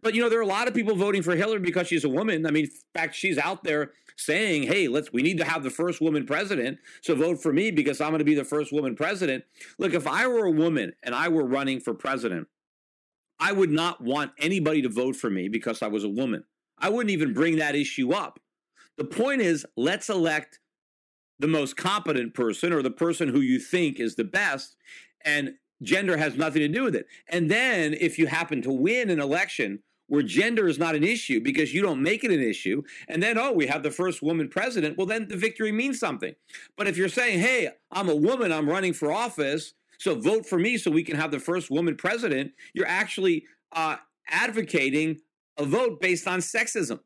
but 0.00 0.14
you 0.14 0.22
know, 0.22 0.28
there 0.28 0.38
are 0.38 0.42
a 0.42 0.46
lot 0.46 0.68
of 0.68 0.74
people 0.74 0.94
voting 0.94 1.22
for 1.22 1.36
Hillary 1.36 1.60
because 1.60 1.88
she's 1.88 2.04
a 2.04 2.08
woman. 2.08 2.46
I 2.46 2.50
mean, 2.50 2.64
in 2.64 2.70
fact, 2.94 3.14
she's 3.14 3.38
out 3.38 3.64
there 3.64 3.92
saying, 4.16 4.64
"Hey, 4.64 4.88
let's 4.88 5.12
we 5.12 5.22
need 5.22 5.38
to 5.38 5.44
have 5.44 5.62
the 5.62 5.70
first 5.70 6.00
woman 6.00 6.26
president, 6.26 6.78
so 7.02 7.14
vote 7.14 7.42
for 7.42 7.52
me 7.52 7.70
because 7.70 8.00
I'm 8.00 8.10
going 8.10 8.20
to 8.20 8.24
be 8.24 8.34
the 8.34 8.44
first 8.44 8.72
woman 8.72 8.94
president." 8.94 9.44
Look, 9.78 9.94
if 9.94 10.06
I 10.06 10.26
were 10.26 10.46
a 10.46 10.50
woman 10.50 10.92
and 11.02 11.14
I 11.14 11.28
were 11.28 11.44
running 11.44 11.80
for 11.80 11.94
president, 11.94 12.48
I 13.38 13.52
would 13.52 13.70
not 13.70 14.00
want 14.00 14.32
anybody 14.38 14.82
to 14.82 14.88
vote 14.88 15.16
for 15.16 15.28
me 15.28 15.48
because 15.48 15.82
I 15.82 15.88
was 15.88 16.04
a 16.04 16.08
woman. 16.08 16.44
I 16.78 16.88
wouldn't 16.88 17.10
even 17.10 17.34
bring 17.34 17.56
that 17.56 17.74
issue 17.74 18.12
up. 18.12 18.40
The 18.96 19.04
point 19.04 19.40
is, 19.40 19.66
let's 19.76 20.08
elect 20.08 20.60
the 21.38 21.48
most 21.48 21.76
competent 21.76 22.34
person 22.34 22.72
or 22.72 22.82
the 22.82 22.90
person 22.90 23.28
who 23.28 23.40
you 23.40 23.58
think 23.58 23.98
is 23.98 24.14
the 24.14 24.24
best 24.24 24.76
and 25.24 25.54
Gender 25.82 26.16
has 26.16 26.36
nothing 26.36 26.60
to 26.60 26.68
do 26.68 26.84
with 26.84 26.94
it. 26.94 27.06
And 27.28 27.50
then 27.50 27.94
if 27.94 28.18
you 28.18 28.26
happen 28.26 28.62
to 28.62 28.72
win 28.72 29.10
an 29.10 29.20
election 29.20 29.80
where 30.08 30.22
gender 30.22 30.68
is 30.68 30.78
not 30.78 30.94
an 30.94 31.02
issue 31.04 31.40
because 31.40 31.72
you 31.72 31.80
don't 31.80 32.02
make 32.02 32.22
it 32.22 32.30
an 32.30 32.42
issue, 32.42 32.82
and 33.08 33.22
then, 33.22 33.38
oh, 33.38 33.50
we 33.52 33.66
have 33.66 33.82
the 33.82 33.90
first 33.90 34.22
woman 34.22 34.46
president, 34.46 34.98
well, 34.98 35.06
then 35.06 35.26
the 35.26 35.36
victory 35.36 35.72
means 35.72 35.98
something. 35.98 36.34
But 36.76 36.86
if 36.86 36.98
you're 36.98 37.08
saying, 37.08 37.38
hey, 37.38 37.70
I'm 37.90 38.10
a 38.10 38.14
woman, 38.14 38.52
I'm 38.52 38.68
running 38.68 38.92
for 38.92 39.10
office, 39.10 39.72
so 39.98 40.14
vote 40.14 40.44
for 40.44 40.58
me 40.58 40.76
so 40.76 40.90
we 40.90 41.02
can 41.02 41.16
have 41.16 41.30
the 41.30 41.40
first 41.40 41.70
woman 41.70 41.96
president, 41.96 42.52
you're 42.74 42.86
actually 42.86 43.46
uh, 43.72 43.96
advocating 44.28 45.20
a 45.56 45.64
vote 45.64 46.00
based 46.00 46.28
on 46.28 46.40
sexism. 46.40 47.00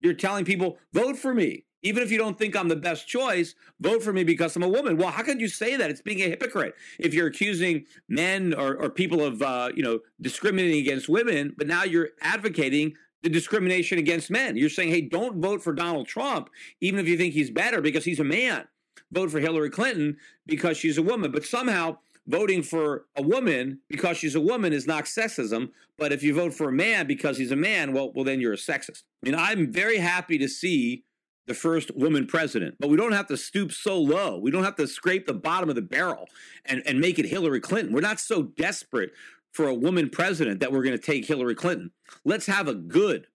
You're 0.00 0.14
telling 0.14 0.46
people, 0.46 0.78
vote 0.94 1.18
for 1.18 1.34
me. 1.34 1.65
Even 1.86 2.02
if 2.02 2.10
you 2.10 2.18
don't 2.18 2.36
think 2.36 2.56
I'm 2.56 2.66
the 2.66 2.74
best 2.74 3.06
choice, 3.06 3.54
vote 3.80 4.02
for 4.02 4.12
me 4.12 4.24
because 4.24 4.56
I'm 4.56 4.64
a 4.64 4.68
woman. 4.68 4.96
Well, 4.96 5.12
how 5.12 5.22
could 5.22 5.40
you 5.40 5.46
say 5.46 5.76
that? 5.76 5.88
It's 5.88 6.02
being 6.02 6.20
a 6.20 6.28
hypocrite. 6.28 6.74
If 6.98 7.14
you're 7.14 7.28
accusing 7.28 7.84
men 8.08 8.54
or, 8.54 8.74
or 8.74 8.90
people 8.90 9.22
of, 9.22 9.40
uh, 9.40 9.70
you 9.72 9.84
know, 9.84 10.00
discriminating 10.20 10.80
against 10.80 11.08
women, 11.08 11.54
but 11.56 11.68
now 11.68 11.84
you're 11.84 12.08
advocating 12.20 12.94
the 13.22 13.28
discrimination 13.28 13.98
against 13.98 14.32
men. 14.32 14.56
You're 14.56 14.68
saying, 14.68 14.88
hey, 14.88 15.02
don't 15.02 15.40
vote 15.40 15.62
for 15.62 15.72
Donald 15.72 16.08
Trump, 16.08 16.50
even 16.80 16.98
if 16.98 17.06
you 17.06 17.16
think 17.16 17.34
he's 17.34 17.50
better 17.52 17.80
because 17.80 18.04
he's 18.04 18.18
a 18.18 18.24
man. 18.24 18.66
Vote 19.12 19.30
for 19.30 19.38
Hillary 19.38 19.70
Clinton 19.70 20.16
because 20.44 20.76
she's 20.76 20.98
a 20.98 21.02
woman. 21.02 21.30
But 21.30 21.44
somehow 21.44 21.98
voting 22.26 22.64
for 22.64 23.04
a 23.14 23.22
woman 23.22 23.78
because 23.88 24.16
she's 24.16 24.34
a 24.34 24.40
woman 24.40 24.72
is 24.72 24.88
not 24.88 25.04
sexism. 25.04 25.70
But 25.96 26.12
if 26.12 26.24
you 26.24 26.34
vote 26.34 26.52
for 26.52 26.68
a 26.68 26.72
man 26.72 27.06
because 27.06 27.38
he's 27.38 27.52
a 27.52 27.56
man, 27.56 27.92
well, 27.92 28.12
well, 28.12 28.24
then 28.24 28.40
you're 28.40 28.52
a 28.52 28.56
sexist. 28.56 29.04
I 29.24 29.30
mean, 29.30 29.34
I'm 29.36 29.72
very 29.72 29.98
happy 29.98 30.36
to 30.38 30.48
see 30.48 31.04
the 31.46 31.54
first 31.54 31.94
woman 31.96 32.26
president. 32.26 32.76
But 32.78 32.90
we 32.90 32.96
don't 32.96 33.12
have 33.12 33.28
to 33.28 33.36
stoop 33.36 33.72
so 33.72 34.00
low. 34.00 34.38
We 34.38 34.50
don't 34.50 34.64
have 34.64 34.76
to 34.76 34.86
scrape 34.86 35.26
the 35.26 35.34
bottom 35.34 35.68
of 35.68 35.74
the 35.74 35.82
barrel 35.82 36.28
and, 36.64 36.82
and 36.86 37.00
make 37.00 37.18
it 37.18 37.26
Hillary 37.26 37.60
Clinton. 37.60 37.94
We're 37.94 38.00
not 38.00 38.20
so 38.20 38.42
desperate 38.42 39.12
for 39.52 39.66
a 39.66 39.74
woman 39.74 40.10
president 40.10 40.60
that 40.60 40.72
we're 40.72 40.82
going 40.82 40.98
to 40.98 41.02
take 41.02 41.26
Hillary 41.26 41.54
Clinton. 41.54 41.90
Let's 42.24 42.46
have 42.46 42.68
a 42.68 42.74
good 42.74 43.28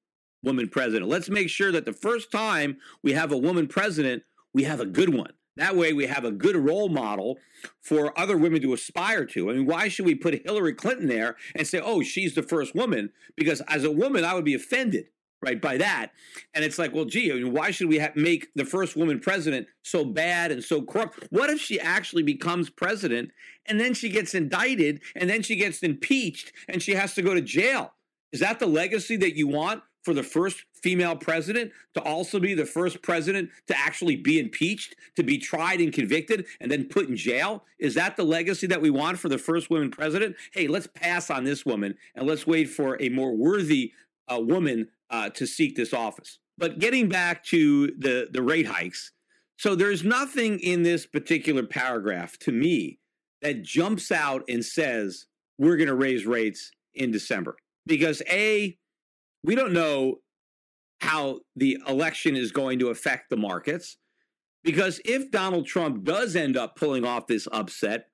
woman 0.44 0.70
president. 0.70 1.10
Let's 1.10 1.30
make 1.30 1.50
sure 1.50 1.72
that 1.72 1.86
the 1.86 1.94
first 1.94 2.32
time 2.32 2.78
we 3.02 3.14
have 3.14 3.32
a 3.32 3.38
woman 3.38 3.68
president, 3.68 4.24
we 4.54 4.64
have 4.64 4.80
a 4.80 4.86
good 4.86 5.14
one. 5.14 5.34
That 5.58 5.76
way, 5.76 5.92
we 5.94 6.08
have 6.08 6.24
a 6.24 6.32
good 6.32 6.56
role 6.56 6.90
model 6.90 7.38
for 7.82 8.18
other 8.18 8.38
women 8.38 8.62
to 8.62 8.74
aspire 8.74 9.26
to. 9.26 9.50
I 9.50 9.54
mean, 9.54 9.66
why 9.66 9.90
should 9.90 10.06
we 10.06 10.16
put 10.16 10.46
Hillary 10.46 10.74
Clinton 10.74 11.08
there 11.08 11.36
and 11.56 11.68
say, 11.68 11.80
oh, 11.80 12.02
she's 12.02 12.36
the 12.36 12.44
first 12.44 12.74
woman? 12.74 13.12
Because 13.36 13.62
as 13.68 13.84
a 13.84 13.92
woman, 13.92 14.24
I 14.24 14.34
would 14.34 14.46
be 14.46 14.54
offended 14.54 15.08
right 15.42 15.62
by 15.62 15.78
that 15.78 16.12
and 16.54 16.64
it's 16.64 16.78
like 16.78 16.94
well 16.94 17.06
gee 17.06 17.44
why 17.44 17.72
should 17.72 17.88
we 17.88 18.00
ha- 18.00 18.12
make 18.16 18.48
the 18.56 18.66
first 18.66 18.96
woman 18.96 19.20
president 19.20 19.68
so 19.84 20.06
bad 20.06 20.52
and 20.52 20.64
so 20.64 20.82
corrupt 20.82 21.28
what 21.30 21.50
if 21.50 21.60
she 21.60 21.80
actually 21.80 22.24
becomes 22.24 22.70
president 22.70 23.32
and 23.66 23.80
then 23.80 23.94
she 23.94 24.10
gets 24.10 24.34
indicted 24.34 25.02
and 25.16 25.30
then 25.30 25.42
she 25.42 25.56
gets 25.56 25.84
impeached 25.84 26.52
and 26.68 26.82
she 26.82 26.94
has 26.94 27.14
to 27.14 27.22
go 27.22 27.34
to 27.34 27.42
jail 27.42 27.94
is 28.32 28.40
that 28.40 28.60
the 28.60 28.68
legacy 28.68 29.18
that 29.18 29.36
you 29.36 29.48
want 29.48 29.84
for 30.04 30.14
the 30.14 30.24
first 30.24 30.66
female 30.82 31.16
president 31.16 31.72
to 31.94 32.02
also 32.02 32.40
be 32.40 32.54
the 32.54 32.66
first 32.66 33.02
president 33.02 33.50
to 33.68 33.78
actually 33.78 34.16
be 34.16 34.40
impeached, 34.40 34.96
to 35.16 35.24
be 35.24 35.38
tried 35.38 35.80
and 35.80 35.94
convicted, 35.94 36.46
and 36.60 36.72
then 36.72 36.86
put 36.86 37.08
in 37.08 37.16
jail? 37.16 37.64
Is 37.80 37.94
that 37.96 38.16
the 38.16 38.24
legacy 38.24 38.68
that 38.68 38.82
we 38.82 38.90
want 38.90 39.20
for 39.20 39.30
the 39.30 39.38
first 39.38 39.70
woman 39.70 39.92
president? 39.92 40.36
Hey, 40.54 40.68
let's 40.68 40.88
pass 40.88 41.30
on 41.30 41.44
this 41.44 41.66
woman 41.66 41.96
and 42.16 42.28
let's 42.28 42.48
wait 42.48 42.70
for 42.70 43.00
a 43.02 43.10
more 43.10 43.36
worthy 43.36 43.94
uh, 44.32 44.40
woman 44.40 44.88
uh, 45.12 45.30
to 45.30 45.46
seek 45.46 45.76
this 45.76 45.94
office. 45.94 46.40
But 46.58 46.80
getting 46.80 47.10
back 47.10 47.44
to 47.46 47.88
the, 47.98 48.28
the 48.32 48.42
rate 48.42 48.68
hikes, 48.68 49.12
so 49.58 49.76
there's 49.76 50.04
nothing 50.04 50.60
in 50.60 50.82
this 50.82 51.06
particular 51.06 51.64
paragraph 51.64 52.38
to 52.40 52.52
me 52.52 53.00
that 53.42 53.62
jumps 53.62 54.12
out 54.12 54.44
and 54.50 54.66
says 54.66 55.28
we're 55.58 55.78
going 55.78 55.88
to 55.88 55.96
raise 55.96 56.26
rates 56.26 56.72
in 56.96 57.12
December. 57.12 57.56
Because 57.86 58.22
A, 58.30 58.78
we 59.44 59.56
don't 59.56 59.74
know 59.74 60.18
how 61.02 61.40
the 61.56 61.78
election 61.88 62.36
is 62.36 62.52
going 62.52 62.80
to 62.80 62.90
affect 62.90 63.30
the 63.30 63.38
markets. 63.38 63.98
Because 64.64 65.02
if 65.06 65.32
Donald 65.32 65.66
Trump 65.66 66.04
does 66.04 66.36
end 66.36 66.56
up 66.56 66.76
pulling 66.76 67.06
off 67.06 67.28
this 67.28 67.48
upset, 67.52 68.06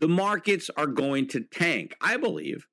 the 0.00 0.08
markets 0.08 0.70
are 0.76 0.88
going 0.88 1.28
to 1.28 1.40
tank, 1.40 1.94
I 2.00 2.16
believe. 2.16 2.66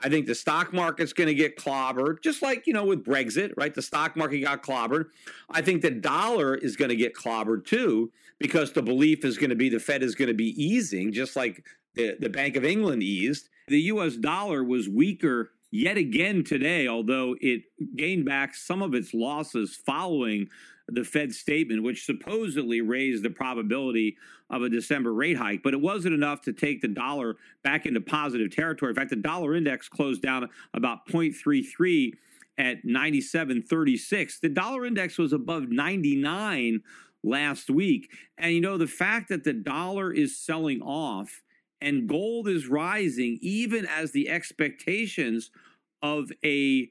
I 0.00 0.08
think 0.08 0.26
the 0.26 0.34
stock 0.34 0.72
market's 0.72 1.12
going 1.12 1.28
to 1.28 1.34
get 1.34 1.56
clobbered, 1.56 2.22
just 2.22 2.42
like, 2.42 2.66
you 2.66 2.72
know, 2.72 2.84
with 2.84 3.04
Brexit, 3.04 3.52
right? 3.56 3.74
The 3.74 3.82
stock 3.82 4.16
market 4.16 4.40
got 4.40 4.62
clobbered. 4.62 5.06
I 5.50 5.62
think 5.62 5.82
the 5.82 5.90
dollar 5.90 6.54
is 6.54 6.76
going 6.76 6.90
to 6.90 6.96
get 6.96 7.14
clobbered 7.14 7.64
too, 7.64 8.12
because 8.38 8.72
the 8.72 8.82
belief 8.82 9.24
is 9.24 9.38
going 9.38 9.50
to 9.50 9.56
be 9.56 9.68
the 9.68 9.80
Fed 9.80 10.02
is 10.02 10.14
going 10.14 10.28
to 10.28 10.34
be 10.34 10.50
easing, 10.62 11.12
just 11.12 11.34
like 11.34 11.64
the, 11.94 12.16
the 12.20 12.28
Bank 12.28 12.56
of 12.56 12.64
England 12.64 13.02
eased. 13.02 13.48
The 13.68 13.80
US 13.82 14.16
dollar 14.16 14.62
was 14.62 14.88
weaker 14.88 15.50
yet 15.76 15.96
again 15.96 16.42
today, 16.42 16.88
although 16.88 17.36
it 17.40 17.62
gained 17.96 18.24
back 18.24 18.54
some 18.54 18.82
of 18.82 18.94
its 18.94 19.12
losses 19.12 19.74
following 19.74 20.48
the 20.88 21.04
Fed 21.04 21.32
statement, 21.32 21.82
which 21.82 22.04
supposedly 22.04 22.80
raised 22.80 23.22
the 23.22 23.30
probability 23.30 24.16
of 24.50 24.62
a 24.62 24.68
December 24.68 25.12
rate 25.12 25.36
hike, 25.36 25.62
but 25.62 25.74
it 25.74 25.80
wasn't 25.80 26.14
enough 26.14 26.40
to 26.42 26.52
take 26.52 26.80
the 26.80 26.88
dollar 26.88 27.36
back 27.62 27.86
into 27.86 28.00
positive 28.00 28.54
territory. 28.54 28.90
In 28.90 28.96
fact, 28.96 29.10
the 29.10 29.16
dollar 29.16 29.56
index 29.56 29.88
closed 29.88 30.22
down 30.22 30.48
about 30.74 31.06
0.33 31.08 32.12
at 32.58 32.84
97.36. 32.84 34.40
The 34.40 34.48
dollar 34.48 34.86
index 34.86 35.18
was 35.18 35.32
above 35.32 35.68
99 35.68 36.80
last 37.24 37.68
week. 37.68 38.12
And 38.38 38.52
you 38.52 38.60
know, 38.60 38.78
the 38.78 38.86
fact 38.86 39.28
that 39.28 39.44
the 39.44 39.52
dollar 39.52 40.12
is 40.12 40.38
selling 40.38 40.80
off 40.80 41.42
and 41.80 42.08
gold 42.08 42.48
is 42.48 42.68
rising, 42.68 43.38
even 43.40 43.86
as 43.86 44.12
the 44.12 44.28
expectations 44.28 45.50
of 46.02 46.30
a 46.44 46.88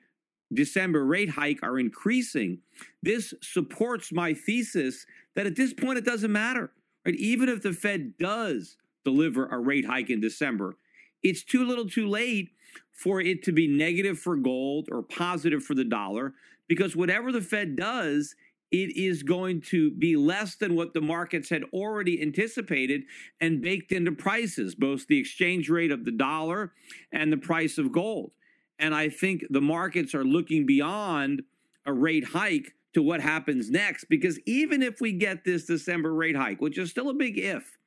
December 0.53 1.05
rate 1.05 1.31
hike 1.31 1.61
are 1.63 1.79
increasing, 1.79 2.59
this 3.01 3.33
supports 3.41 4.11
my 4.11 4.33
thesis 4.33 5.05
that 5.35 5.47
at 5.47 5.55
this 5.55 5.73
point 5.73 5.97
it 5.97 6.05
doesn't 6.05 6.31
matter. 6.31 6.71
Right? 7.05 7.15
Even 7.15 7.49
if 7.49 7.61
the 7.61 7.73
Fed 7.73 8.17
does 8.17 8.77
deliver 9.03 9.47
a 9.47 9.59
rate 9.59 9.85
hike 9.85 10.09
in 10.09 10.21
December, 10.21 10.75
it's 11.23 11.43
too 11.43 11.65
little 11.65 11.89
too 11.89 12.07
late 12.07 12.49
for 12.91 13.19
it 13.19 13.43
to 13.43 13.51
be 13.51 13.67
negative 13.67 14.17
for 14.19 14.35
gold 14.35 14.87
or 14.91 15.01
positive 15.01 15.63
for 15.63 15.75
the 15.75 15.83
dollar 15.83 16.33
because 16.67 16.95
whatever 16.95 17.31
the 17.31 17.41
Fed 17.41 17.75
does, 17.75 18.35
it 18.71 18.95
is 18.97 19.23
going 19.23 19.61
to 19.61 19.91
be 19.91 20.15
less 20.15 20.55
than 20.55 20.75
what 20.75 20.93
the 20.93 21.01
markets 21.01 21.49
had 21.49 21.63
already 21.71 22.21
anticipated 22.21 23.03
and 23.39 23.61
baked 23.61 23.91
into 23.91 24.11
prices, 24.11 24.75
both 24.75 25.07
the 25.07 25.19
exchange 25.19 25.69
rate 25.69 25.91
of 25.91 26.03
the 26.05 26.11
dollar 26.11 26.73
and 27.11 27.31
the 27.31 27.37
price 27.37 27.77
of 27.77 27.91
gold. 27.91 28.31
And 28.79 28.93
I 28.93 29.09
think 29.09 29.45
the 29.49 29.61
markets 29.61 30.13
are 30.13 30.25
looking 30.25 30.65
beyond 30.65 31.43
a 31.85 31.93
rate 31.93 32.25
hike 32.25 32.73
to 32.93 33.01
what 33.03 33.21
happens 33.21 33.69
next, 33.69 34.05
because 34.05 34.39
even 34.45 34.81
if 34.81 34.99
we 34.99 35.11
get 35.11 35.43
this 35.43 35.65
December 35.65 36.13
rate 36.13 36.35
hike, 36.35 36.61
which 36.61 36.77
is 36.77 36.89
still 36.89 37.09
a 37.09 37.13
big 37.13 37.37
if, 37.37 37.77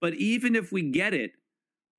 but 0.00 0.14
even 0.14 0.56
if 0.56 0.72
we 0.72 0.82
get 0.90 1.14
it, 1.14 1.32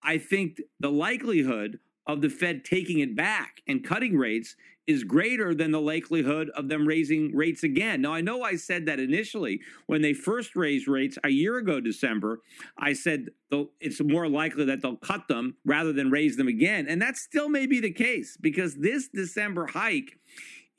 I 0.02 0.18
think 0.18 0.62
the 0.80 0.92
likelihood 0.92 1.80
of 2.08 2.22
the 2.22 2.30
Fed 2.30 2.66
taking 2.66 3.00
it 3.00 3.16
back 3.16 3.62
and 3.68 3.84
cutting 3.84 4.18
rates 4.18 4.56
is 4.90 5.04
greater 5.04 5.54
than 5.54 5.70
the 5.70 5.80
likelihood 5.80 6.50
of 6.56 6.68
them 6.68 6.88
raising 6.88 7.36
rates 7.36 7.62
again. 7.62 8.02
Now, 8.02 8.12
I 8.12 8.22
know 8.22 8.42
I 8.42 8.56
said 8.56 8.88
that 8.88 9.00
initially 9.00 9.62
when 9.86 10.02
they 10.02 10.14
first 10.14 10.56
raised 10.56 10.88
rates 10.88 11.16
a 11.24 11.30
year 11.30 11.58
ago, 11.58 11.80
December. 11.80 12.40
I 12.76 12.94
said 12.94 13.28
it's 13.80 14.02
more 14.02 14.28
likely 14.28 14.66
that 14.66 14.82
they'll 14.82 14.96
cut 14.96 15.28
them 15.28 15.58
rather 15.64 15.94
than 15.94 16.10
raise 16.10 16.38
them 16.38 16.48
again. 16.48 16.88
And 16.90 17.00
that 17.04 17.18
still 17.18 17.50
may 17.50 17.68
be 17.68 17.80
the 17.80 17.92
case 17.92 18.36
because 18.42 18.78
this 18.78 19.08
December 19.08 19.68
hike 19.68 20.18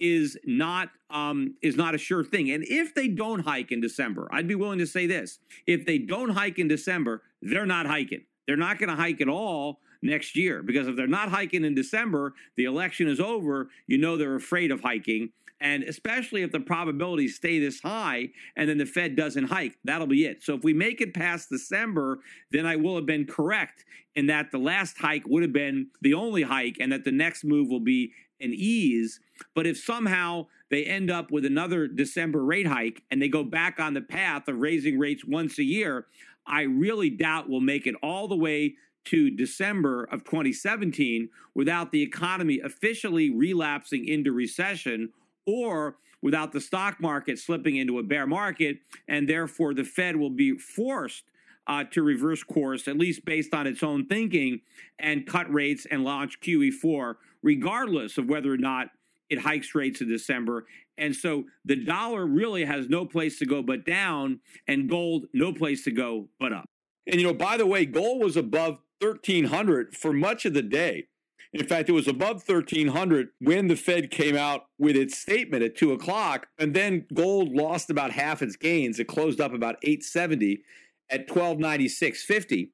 is 0.01 0.37
not 0.45 0.89
um, 1.09 1.55
is 1.63 1.77
not 1.77 1.95
a 1.95 1.99
sure 1.99 2.25
thing. 2.25 2.51
And 2.51 2.65
if 2.67 2.93
they 2.97 3.07
don't 3.07 3.41
hike 3.45 3.71
in 3.71 3.81
December, 3.81 4.29
I'd 4.33 4.49
be 4.49 4.57
willing 4.57 4.81
to 4.81 4.89
say 4.89 5.07
this: 5.07 5.39
if 5.69 5.87
they 5.87 5.99
don't 5.99 6.31
hike 6.31 6.59
in 6.59 6.67
December, 6.67 7.23
they're 7.43 7.65
not 7.65 7.87
hiking. 7.87 8.25
They're 8.49 8.57
not 8.57 8.81
going 8.81 8.91
to 8.91 8.97
hike 8.97 9.21
at 9.21 9.29
all 9.29 9.79
next 10.03 10.37
year 10.37 10.63
because 10.63 10.89
if 10.89 10.97
they're 10.97 11.07
not 11.07 11.31
hiking 11.31 11.65
in 11.65 11.75
December, 11.75 12.35
the 12.57 12.65
election 12.65 13.09
is 13.09 13.21
over. 13.21 13.69
You 13.87 13.99
know 13.99 14.17
they're 14.17 14.35
afraid 14.35 14.71
of 14.71 14.81
hiking. 14.81 15.31
And 15.61 15.83
especially 15.83 16.43
if 16.43 16.53
the 16.53 16.61
probabilities 16.61 17.37
stay 17.37 17.59
this 17.59 17.81
high 17.81 18.31
and 18.57 18.69
then 18.69 18.79
the 18.79 18.87
Fed 18.87 19.15
doesn't 19.15 19.45
hike, 19.45 19.77
that'll 19.85 20.07
be 20.07 20.25
it. 20.25 20.43
So 20.43 20.55
if 20.55 20.65
we 20.65 20.73
make 20.73 21.03
it 21.03 21.13
past 21.13 21.51
December, 21.51 22.21
then 22.51 22.65
I 22.65 22.77
will 22.77 22.97
have 22.97 23.05
been 23.05 23.27
correct 23.27 23.85
in 24.15 24.27
that 24.27 24.51
the 24.51 24.59
last 24.59 24.99
hike 24.99 25.27
would 25.27 25.43
have 25.43 25.53
been 25.53 25.89
the 26.01 26.15
only 26.15 26.43
hike 26.43 26.79
and 26.81 26.91
that 26.93 27.05
the 27.05 27.13
next 27.13 27.45
move 27.45 27.69
will 27.69 27.81
be 27.81 28.13
an 28.41 28.53
ease. 28.55 29.21
But 29.55 29.67
if 29.67 29.79
somehow 29.79 30.47
they 30.71 30.85
end 30.85 31.11
up 31.11 31.31
with 31.31 31.45
another 31.45 31.87
December 31.87 32.43
rate 32.43 32.67
hike 32.67 33.03
and 33.11 33.21
they 33.21 33.29
go 33.29 33.45
back 33.45 33.79
on 33.79 33.93
the 33.93 34.01
path 34.01 34.49
of 34.49 34.61
raising 34.61 34.99
rates 34.99 35.25
once 35.27 35.59
a 35.59 35.65
year, 35.65 36.07
I 36.47 36.63
really 36.63 37.11
doubt 37.11 37.51
we'll 37.51 37.61
make 37.61 37.87
it 37.87 37.95
all 38.03 38.29
the 38.29 38.37
way 38.37 38.77
to 39.07 39.31
December 39.31 40.05
of 40.05 40.25
2017 40.25 41.29
without 41.55 41.93
the 41.93 42.03
economy 42.03 42.61
officially 42.63 43.31
relapsing 43.31 44.07
into 44.07 44.33
recession 44.33 45.11
or 45.47 45.97
without 46.23 46.53
the 46.53 46.61
stock 46.61 47.01
market 47.01 47.39
slipping 47.39 47.77
into 47.77 47.99
a 47.99 48.03
bear 48.03 48.27
market. 48.27 48.79
And 49.09 49.29
therefore, 49.29 49.75
the 49.75 49.85
Fed 49.85 50.17
will 50.17 50.31
be 50.31 50.59
forced 50.59 51.25
uh, 51.67 51.85
to 51.85 52.03
reverse 52.03 52.43
course, 52.43 52.89
at 52.89 52.99
least 52.99 53.25
based 53.25 53.55
on 53.55 53.67
its 53.67 53.83
own 53.83 54.07
thinking, 54.07 54.61
and 54.99 55.27
cut 55.27 55.53
rates 55.53 55.87
and 55.91 56.05
launch 56.05 56.41
QE4, 56.41 57.15
regardless 57.43 58.19
of 58.19 58.29
whether 58.29 58.53
or 58.53 58.59
not 58.59 58.89
it 59.29 59.39
hikes 59.39 59.75
rates 59.75 60.01
in 60.01 60.09
December. 60.09 60.67
And 60.99 61.15
so 61.15 61.45
the 61.65 61.77
dollar 61.77 62.27
really 62.27 62.65
has 62.65 62.89
no 62.89 63.07
place 63.07 63.39
to 63.39 63.47
go 63.47 63.63
but 63.63 63.87
down, 63.87 64.41
and 64.67 64.89
gold 64.89 65.27
no 65.33 65.53
place 65.53 65.85
to 65.85 65.91
go 65.91 66.29
but 66.39 66.53
up. 66.53 66.67
And, 67.07 67.21
you 67.21 67.27
know, 67.27 67.35
by 67.35 67.57
the 67.57 67.67
way, 67.67 67.87
gold 67.87 68.23
was 68.23 68.37
above 68.37 68.79
1300 69.01 69.97
for 69.97 70.13
much 70.13 70.45
of 70.45 70.55
the 70.55 70.63
day. 70.63 71.07
In 71.53 71.67
fact, 71.67 71.89
it 71.89 71.93
was 71.93 72.07
above 72.07 72.45
1300 72.47 73.31
when 73.41 73.67
the 73.67 73.75
Fed 73.75 74.11
came 74.11 74.37
out 74.37 74.67
with 74.79 74.95
its 74.95 75.19
statement 75.19 75.65
at 75.65 75.77
2 75.77 75.93
o'clock. 75.93 76.47
And 76.59 76.75
then 76.75 77.07
gold 77.13 77.53
lost 77.53 77.91
about 77.91 78.13
half 78.13 78.41
its 78.41 78.57
gains. 78.57 79.01
It 79.01 79.09
closed 79.09 79.41
up 79.41 79.53
about 79.53 79.77
870 79.83 80.63
at 81.11 81.29
1296.50, 81.29 82.71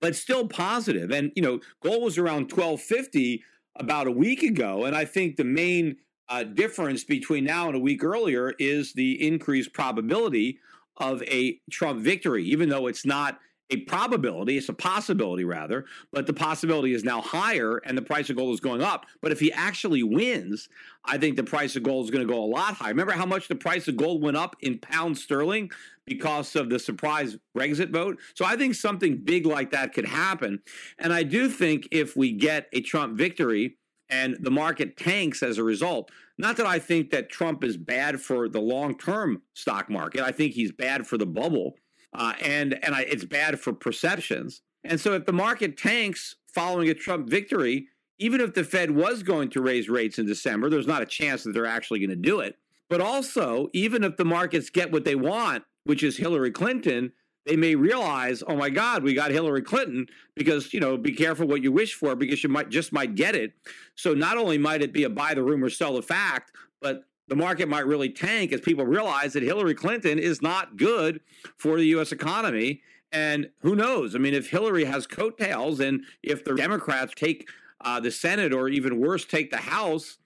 but 0.00 0.14
still 0.14 0.46
positive. 0.46 1.10
And, 1.10 1.32
you 1.34 1.42
know, 1.42 1.58
gold 1.82 2.04
was 2.04 2.18
around 2.18 2.52
1250 2.52 3.42
about 3.74 4.06
a 4.06 4.12
week 4.12 4.44
ago. 4.44 4.84
And 4.84 4.94
I 4.94 5.04
think 5.04 5.36
the 5.36 5.44
main 5.44 5.96
uh, 6.28 6.44
difference 6.44 7.02
between 7.02 7.44
now 7.44 7.66
and 7.66 7.74
a 7.74 7.80
week 7.80 8.04
earlier 8.04 8.54
is 8.60 8.92
the 8.92 9.26
increased 9.26 9.72
probability 9.72 10.58
of 10.98 11.22
a 11.24 11.60
Trump 11.70 12.00
victory, 12.00 12.44
even 12.44 12.68
though 12.68 12.86
it's 12.86 13.04
not 13.04 13.40
a 13.70 13.78
probability, 13.78 14.58
it's 14.58 14.68
a 14.68 14.74
possibility 14.74 15.44
rather, 15.44 15.86
but 16.12 16.26
the 16.26 16.32
possibility 16.32 16.92
is 16.92 17.04
now 17.04 17.20
higher 17.20 17.78
and 17.78 17.96
the 17.96 18.02
price 18.02 18.28
of 18.28 18.36
gold 18.36 18.52
is 18.52 18.60
going 18.60 18.82
up. 18.82 19.06
But 19.20 19.32
if 19.32 19.40
he 19.40 19.52
actually 19.52 20.02
wins, 20.02 20.68
I 21.04 21.16
think 21.18 21.36
the 21.36 21.44
price 21.44 21.74
of 21.74 21.82
gold 21.82 22.04
is 22.04 22.10
going 22.10 22.26
to 22.26 22.32
go 22.32 22.42
a 22.42 22.44
lot 22.44 22.74
higher. 22.74 22.90
Remember 22.90 23.12
how 23.12 23.26
much 23.26 23.48
the 23.48 23.54
price 23.54 23.88
of 23.88 23.96
gold 23.96 24.22
went 24.22 24.36
up 24.36 24.56
in 24.60 24.78
pounds 24.78 25.22
sterling 25.22 25.70
because 26.06 26.54
of 26.54 26.68
the 26.68 26.78
surprise 26.78 27.38
Brexit 27.56 27.90
vote? 27.90 28.18
So 28.34 28.44
I 28.44 28.56
think 28.56 28.74
something 28.74 29.22
big 29.24 29.46
like 29.46 29.70
that 29.70 29.94
could 29.94 30.06
happen. 30.06 30.60
And 30.98 31.12
I 31.12 31.22
do 31.22 31.48
think 31.48 31.88
if 31.90 32.16
we 32.16 32.32
get 32.32 32.68
a 32.72 32.80
Trump 32.80 33.16
victory, 33.16 33.78
and 34.12 34.36
the 34.40 34.50
market 34.50 34.98
tanks 34.98 35.42
as 35.42 35.56
a 35.56 35.64
result. 35.64 36.10
Not 36.36 36.58
that 36.58 36.66
I 36.66 36.78
think 36.78 37.10
that 37.10 37.30
Trump 37.30 37.64
is 37.64 37.78
bad 37.78 38.20
for 38.20 38.46
the 38.46 38.60
long 38.60 38.96
term 38.98 39.42
stock 39.54 39.88
market. 39.88 40.20
I 40.20 40.32
think 40.32 40.52
he's 40.52 40.70
bad 40.70 41.06
for 41.06 41.16
the 41.16 41.26
bubble 41.26 41.76
uh, 42.12 42.34
and 42.40 42.82
and 42.84 42.94
I, 42.94 43.02
it's 43.02 43.24
bad 43.24 43.60
for 43.60 43.72
perceptions. 43.72 44.62
And 44.84 45.00
so, 45.00 45.12
if 45.14 45.26
the 45.26 45.32
market 45.32 45.76
tanks 45.76 46.36
following 46.46 46.88
a 46.88 46.94
Trump 46.94 47.28
victory, 47.28 47.88
even 48.18 48.40
if 48.40 48.54
the 48.54 48.64
Fed 48.64 48.90
was 48.90 49.22
going 49.22 49.50
to 49.50 49.62
raise 49.62 49.88
rates 49.88 50.18
in 50.18 50.26
December, 50.26 50.68
there's 50.68 50.86
not 50.86 51.02
a 51.02 51.06
chance 51.06 51.44
that 51.44 51.52
they're 51.52 51.66
actually 51.66 52.00
going 52.00 52.10
to 52.10 52.16
do 52.16 52.40
it. 52.40 52.56
But 52.88 53.00
also, 53.00 53.68
even 53.72 54.04
if 54.04 54.16
the 54.16 54.24
markets 54.24 54.70
get 54.70 54.92
what 54.92 55.04
they 55.04 55.14
want, 55.14 55.64
which 55.84 56.02
is 56.02 56.16
Hillary 56.16 56.50
Clinton, 56.50 57.12
they 57.46 57.56
may 57.56 57.74
realize, 57.74 58.42
oh 58.46 58.56
my 58.56 58.70
God, 58.70 59.02
we 59.02 59.14
got 59.14 59.30
Hillary 59.30 59.62
Clinton 59.62 60.06
because, 60.36 60.72
you 60.72 60.80
know, 60.80 60.96
be 60.96 61.12
careful 61.12 61.48
what 61.48 61.62
you 61.62 61.72
wish 61.72 61.94
for 61.94 62.14
because 62.14 62.42
you 62.42 62.48
might 62.48 62.68
just 62.68 62.92
might 62.92 63.14
get 63.14 63.34
it. 63.34 63.52
So 63.96 64.14
not 64.14 64.36
only 64.36 64.58
might 64.58 64.82
it 64.82 64.92
be 64.92 65.04
a 65.04 65.10
buy 65.10 65.34
the 65.34 65.42
rumor, 65.42 65.70
sell 65.70 65.94
the 65.94 66.02
fact, 66.02 66.52
but 66.80 67.04
the 67.28 67.36
market 67.36 67.68
might 67.68 67.86
really 67.86 68.10
tank 68.10 68.52
as 68.52 68.60
people 68.60 68.84
realize 68.84 69.32
that 69.32 69.42
Hillary 69.42 69.74
Clinton 69.74 70.18
is 70.18 70.42
not 70.42 70.76
good 70.76 71.20
for 71.56 71.76
the 71.76 71.86
U.S. 71.86 72.12
economy. 72.12 72.82
And 73.12 73.50
who 73.60 73.76
knows? 73.76 74.14
I 74.14 74.18
mean, 74.18 74.34
if 74.34 74.50
Hillary 74.50 74.84
has 74.84 75.06
coattails 75.06 75.80
and 75.80 76.04
if 76.22 76.44
the 76.44 76.54
Democrats 76.54 77.12
take 77.14 77.48
uh, 77.80 78.00
the 78.00 78.10
Senate 78.10 78.52
or 78.52 78.68
even 78.68 79.00
worse, 79.00 79.24
take 79.24 79.50
the 79.50 79.58
House, 79.58 80.18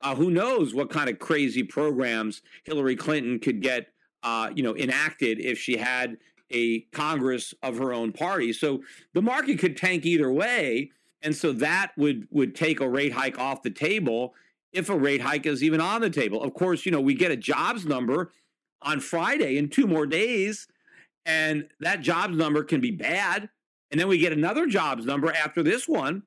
uh, 0.00 0.14
who 0.14 0.30
knows 0.30 0.74
what 0.74 0.90
kind 0.90 1.10
of 1.10 1.18
crazy 1.18 1.62
programs 1.62 2.42
Hillary 2.64 2.96
Clinton 2.96 3.40
could 3.40 3.60
get, 3.60 3.88
uh, 4.22 4.50
you 4.54 4.62
know, 4.62 4.76
enacted 4.76 5.40
if 5.40 5.58
she 5.58 5.76
had 5.76 6.16
a 6.50 6.80
Congress 6.92 7.52
of 7.62 7.78
her 7.78 7.92
own 7.92 8.12
party. 8.12 8.52
So 8.52 8.82
the 9.12 9.22
market 9.22 9.58
could 9.58 9.76
tank 9.76 10.06
either 10.06 10.32
way, 10.32 10.92
and 11.22 11.34
so 11.34 11.52
that 11.52 11.92
would 11.96 12.28
would 12.30 12.54
take 12.54 12.80
a 12.80 12.88
rate 12.88 13.12
hike 13.12 13.38
off 13.38 13.62
the 13.62 13.70
table 13.70 14.34
if 14.72 14.88
a 14.88 14.96
rate 14.96 15.20
hike 15.20 15.46
is 15.46 15.62
even 15.62 15.80
on 15.80 16.00
the 16.00 16.10
table. 16.10 16.42
Of 16.42 16.54
course, 16.54 16.84
you 16.84 16.92
know, 16.92 17.00
we 17.00 17.14
get 17.14 17.30
a 17.30 17.36
jobs 17.36 17.86
number 17.86 18.32
on 18.82 19.00
Friday 19.00 19.56
in 19.56 19.68
two 19.68 19.86
more 19.86 20.06
days, 20.06 20.66
and 21.26 21.68
that 21.80 22.00
jobs 22.00 22.36
number 22.36 22.62
can 22.62 22.80
be 22.80 22.90
bad. 22.90 23.48
And 23.90 23.98
then 23.98 24.08
we 24.08 24.18
get 24.18 24.32
another 24.32 24.66
jobs 24.66 25.06
number 25.06 25.32
after 25.32 25.62
this 25.62 25.88
one 25.88 26.22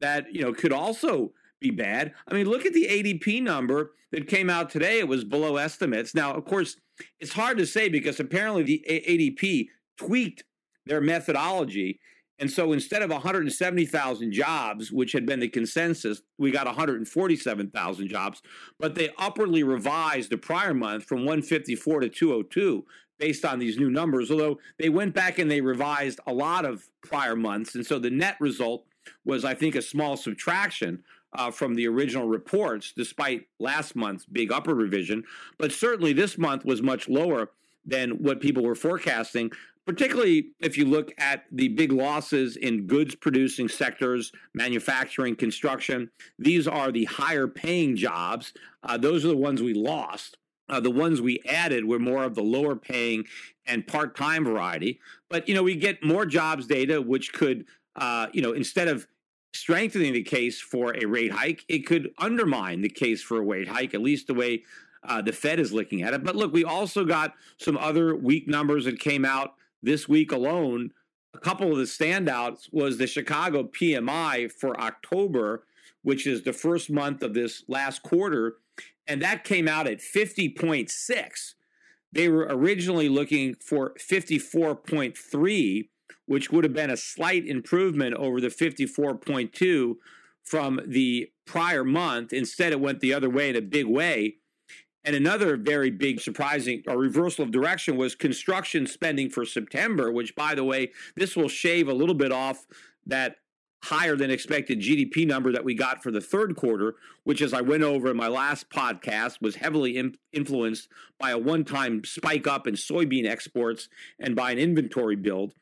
that, 0.00 0.32
you 0.34 0.42
know, 0.42 0.52
could 0.52 0.72
also 0.72 1.32
be 1.60 1.70
bad. 1.70 2.14
I 2.26 2.34
mean, 2.34 2.46
look 2.48 2.66
at 2.66 2.72
the 2.72 2.86
ADP 2.88 3.42
number 3.42 3.92
that 4.12 4.28
came 4.28 4.50
out 4.50 4.70
today. 4.70 4.98
It 4.98 5.08
was 5.08 5.24
below 5.24 5.56
estimates. 5.56 6.14
Now, 6.14 6.32
of 6.34 6.44
course, 6.44 6.76
it's 7.20 7.32
hard 7.32 7.58
to 7.58 7.66
say 7.66 7.88
because 7.88 8.18
apparently 8.20 8.62
the 8.62 8.84
ADP 8.88 9.68
tweaked 9.96 10.44
their 10.86 11.00
methodology 11.00 12.00
and 12.38 12.50
so 12.50 12.72
instead 12.72 13.02
of 13.02 13.10
170,000 13.10 14.32
jobs, 14.32 14.92
which 14.92 15.12
had 15.12 15.26
been 15.26 15.40
the 15.40 15.48
consensus, 15.48 16.22
we 16.38 16.50
got 16.50 16.66
147,000 16.66 18.08
jobs. 18.08 18.42
But 18.78 18.94
they 18.94 19.10
upwardly 19.18 19.64
revised 19.64 20.30
the 20.30 20.38
prior 20.38 20.72
month 20.72 21.04
from 21.04 21.18
154 21.18 22.00
to 22.00 22.08
202 22.08 22.84
based 23.18 23.44
on 23.44 23.58
these 23.58 23.78
new 23.78 23.90
numbers, 23.90 24.30
although 24.30 24.58
they 24.78 24.88
went 24.88 25.14
back 25.14 25.40
and 25.40 25.50
they 25.50 25.60
revised 25.60 26.20
a 26.26 26.32
lot 26.32 26.64
of 26.64 26.84
prior 27.02 27.34
months. 27.34 27.74
And 27.74 27.84
so 27.84 27.98
the 27.98 28.10
net 28.10 28.36
result 28.38 28.84
was, 29.24 29.44
I 29.44 29.54
think, 29.54 29.74
a 29.74 29.82
small 29.82 30.16
subtraction 30.16 31.02
uh, 31.32 31.50
from 31.50 31.74
the 31.74 31.88
original 31.88 32.28
reports, 32.28 32.92
despite 32.96 33.48
last 33.58 33.96
month's 33.96 34.24
big 34.24 34.52
upper 34.52 34.74
revision. 34.74 35.24
But 35.58 35.72
certainly 35.72 36.12
this 36.12 36.38
month 36.38 36.64
was 36.64 36.80
much 36.82 37.08
lower 37.08 37.50
than 37.84 38.10
what 38.22 38.40
people 38.40 38.62
were 38.62 38.74
forecasting 38.74 39.50
particularly 39.88 40.50
if 40.60 40.76
you 40.76 40.84
look 40.84 41.14
at 41.16 41.44
the 41.50 41.66
big 41.68 41.92
losses 41.92 42.56
in 42.58 42.86
goods 42.86 43.14
producing 43.14 43.70
sectors, 43.70 44.30
manufacturing, 44.52 45.34
construction. 45.34 46.10
These 46.38 46.68
are 46.68 46.92
the 46.92 47.06
higher 47.06 47.48
paying 47.48 47.96
jobs. 47.96 48.52
Uh, 48.82 48.98
those 48.98 49.24
are 49.24 49.28
the 49.28 49.36
ones 49.36 49.62
we 49.62 49.72
lost. 49.72 50.36
Uh, 50.68 50.78
the 50.78 50.90
ones 50.90 51.22
we 51.22 51.40
added 51.48 51.86
were 51.86 51.98
more 51.98 52.22
of 52.22 52.34
the 52.34 52.42
lower 52.42 52.76
paying 52.76 53.24
and 53.64 53.86
part 53.86 54.14
time 54.14 54.44
variety. 54.44 55.00
But, 55.30 55.48
you 55.48 55.54
know, 55.54 55.62
we 55.62 55.74
get 55.74 56.04
more 56.04 56.26
jobs 56.26 56.66
data, 56.66 57.00
which 57.00 57.32
could, 57.32 57.64
uh, 57.96 58.26
you 58.34 58.42
know, 58.42 58.52
instead 58.52 58.88
of 58.88 59.08
strengthening 59.54 60.12
the 60.12 60.22
case 60.22 60.60
for 60.60 60.94
a 60.96 61.06
rate 61.06 61.32
hike. 61.32 61.64
It 61.66 61.86
could 61.86 62.12
undermine 62.18 62.82
the 62.82 62.90
case 62.90 63.22
for 63.22 63.38
a 63.38 63.42
rate 63.42 63.68
hike, 63.68 63.94
at 63.94 64.02
least 64.02 64.26
the 64.26 64.34
way 64.34 64.64
uh, 65.02 65.22
the 65.22 65.32
Fed 65.32 65.58
is 65.58 65.72
looking 65.72 66.02
at 66.02 66.12
it. 66.12 66.22
But 66.22 66.36
look, 66.36 66.52
we 66.52 66.64
also 66.64 67.06
got 67.06 67.32
some 67.56 67.78
other 67.78 68.14
weak 68.14 68.46
numbers 68.46 68.84
that 68.84 69.00
came 69.00 69.24
out 69.24 69.54
this 69.82 70.08
week 70.08 70.32
alone. 70.32 70.90
A 71.34 71.38
couple 71.38 71.70
of 71.70 71.78
the 71.78 71.84
standouts 71.84 72.68
was 72.72 72.98
the 72.98 73.06
Chicago 73.06 73.62
PMI 73.64 74.50
for 74.50 74.78
October, 74.80 75.64
which 76.02 76.26
is 76.26 76.42
the 76.42 76.52
first 76.52 76.90
month 76.90 77.22
of 77.22 77.34
this 77.34 77.64
last 77.68 78.02
quarter, 78.02 78.56
and 79.06 79.22
that 79.22 79.44
came 79.44 79.68
out 79.68 79.86
at 79.86 79.98
50.6. 79.98 81.54
They 82.12 82.28
were 82.28 82.46
originally 82.48 83.08
looking 83.08 83.54
for 83.54 83.94
54.3, 83.98 85.88
which 86.26 86.50
would 86.50 86.64
have 86.64 86.72
been 86.72 86.90
a 86.90 86.96
slight 86.96 87.46
improvement 87.46 88.14
over 88.14 88.40
the 88.40 88.48
54.2 88.48 89.96
from 90.42 90.80
the 90.86 91.30
prior 91.46 91.84
month. 91.84 92.32
Instead, 92.32 92.72
it 92.72 92.80
went 92.80 93.00
the 93.00 93.12
other 93.12 93.28
way 93.28 93.50
in 93.50 93.56
a 93.56 93.62
big 93.62 93.86
way. 93.86 94.36
And 95.04 95.14
another 95.14 95.56
very 95.56 95.90
big 95.90 96.20
surprising 96.20 96.82
or 96.86 96.98
reversal 96.98 97.44
of 97.44 97.50
direction 97.50 97.96
was 97.96 98.14
construction 98.14 98.86
spending 98.86 99.30
for 99.30 99.44
September, 99.44 100.10
which, 100.10 100.34
by 100.34 100.54
the 100.54 100.64
way, 100.64 100.90
this 101.16 101.36
will 101.36 101.48
shave 101.48 101.88
a 101.88 101.94
little 101.94 102.14
bit 102.14 102.32
off 102.32 102.66
that 103.06 103.36
higher 103.84 104.16
than 104.16 104.30
expected 104.30 104.80
GDP 104.80 105.26
number 105.26 105.52
that 105.52 105.64
we 105.64 105.74
got 105.74 106.02
for 106.02 106.10
the 106.10 106.20
third 106.20 106.56
quarter, 106.56 106.96
which, 107.24 107.40
as 107.40 107.52
I 107.52 107.60
went 107.60 107.84
over 107.84 108.10
in 108.10 108.16
my 108.16 108.28
last 108.28 108.70
podcast, 108.70 109.40
was 109.40 109.56
heavily 109.56 109.96
in- 109.96 110.16
influenced 110.32 110.88
by 111.18 111.30
a 111.30 111.38
one 111.38 111.64
time 111.64 112.04
spike 112.04 112.46
up 112.46 112.66
in 112.66 112.74
soybean 112.74 113.26
exports 113.26 113.88
and 114.18 114.34
by 114.34 114.50
an 114.50 114.58
inventory 114.58 115.16
build. 115.16 115.54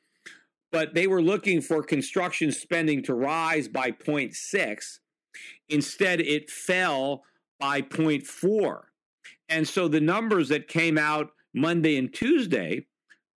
But 0.72 0.94
they 0.94 1.07
were 1.07 1.22
looking 1.22 1.61
for 1.61 1.83
construction 1.83 2.53
spending 2.53 3.03
to 3.05 3.14
rise 3.14 3.68
by 3.68 3.92
0.6. 3.92 4.99
Instead, 5.68 6.20
it 6.20 6.51
fell 6.51 7.22
by 7.61 7.83
0.4. 7.83 8.81
And 9.48 9.66
so 9.66 9.88
the 9.88 10.00
numbers 10.00 10.48
that 10.48 10.68
came 10.68 10.98
out 10.98 11.30
Monday 11.54 11.96
and 11.96 12.12
Tuesday 12.12 12.87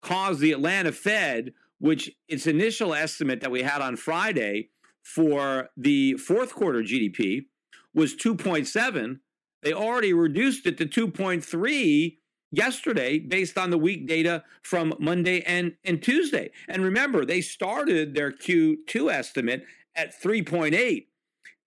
caused 0.02 0.40
the 0.40 0.52
Atlanta 0.52 0.92
Fed 0.92 1.54
which 1.80 2.12
its 2.28 2.46
initial 2.46 2.94
estimate 2.94 3.42
that 3.42 3.52
we 3.52 3.64
had 3.64 3.82
on 3.82 3.96
Friday 3.96 4.70
for 5.02 5.70
the 5.76 6.14
fourth 6.16 6.54
quarter 6.54 6.82
GDP 6.82 7.46
was 7.94 8.16
2.7. 8.16 9.20
They 9.64 9.74
already 9.74 10.14
reduced 10.14 10.66
it 10.66 10.78
to 10.78 10.86
2.3 10.86 12.18
yesterday 12.52 13.20
based 13.20 13.58
on 13.58 13.70
the 13.70 13.78
weak 13.78 14.08
data 14.08 14.44
from 14.62 14.94
Monday 15.00 15.42
and, 15.42 15.74
and 15.84 16.02
Tuesday. 16.02 16.52
And 16.68 16.84
remember, 16.84 17.26
they 17.26 17.42
started 17.42 18.14
their 18.14 18.32
Q2 18.32 19.12
estimate 19.12 19.64
at 19.96 20.22
3.8. 20.22 21.06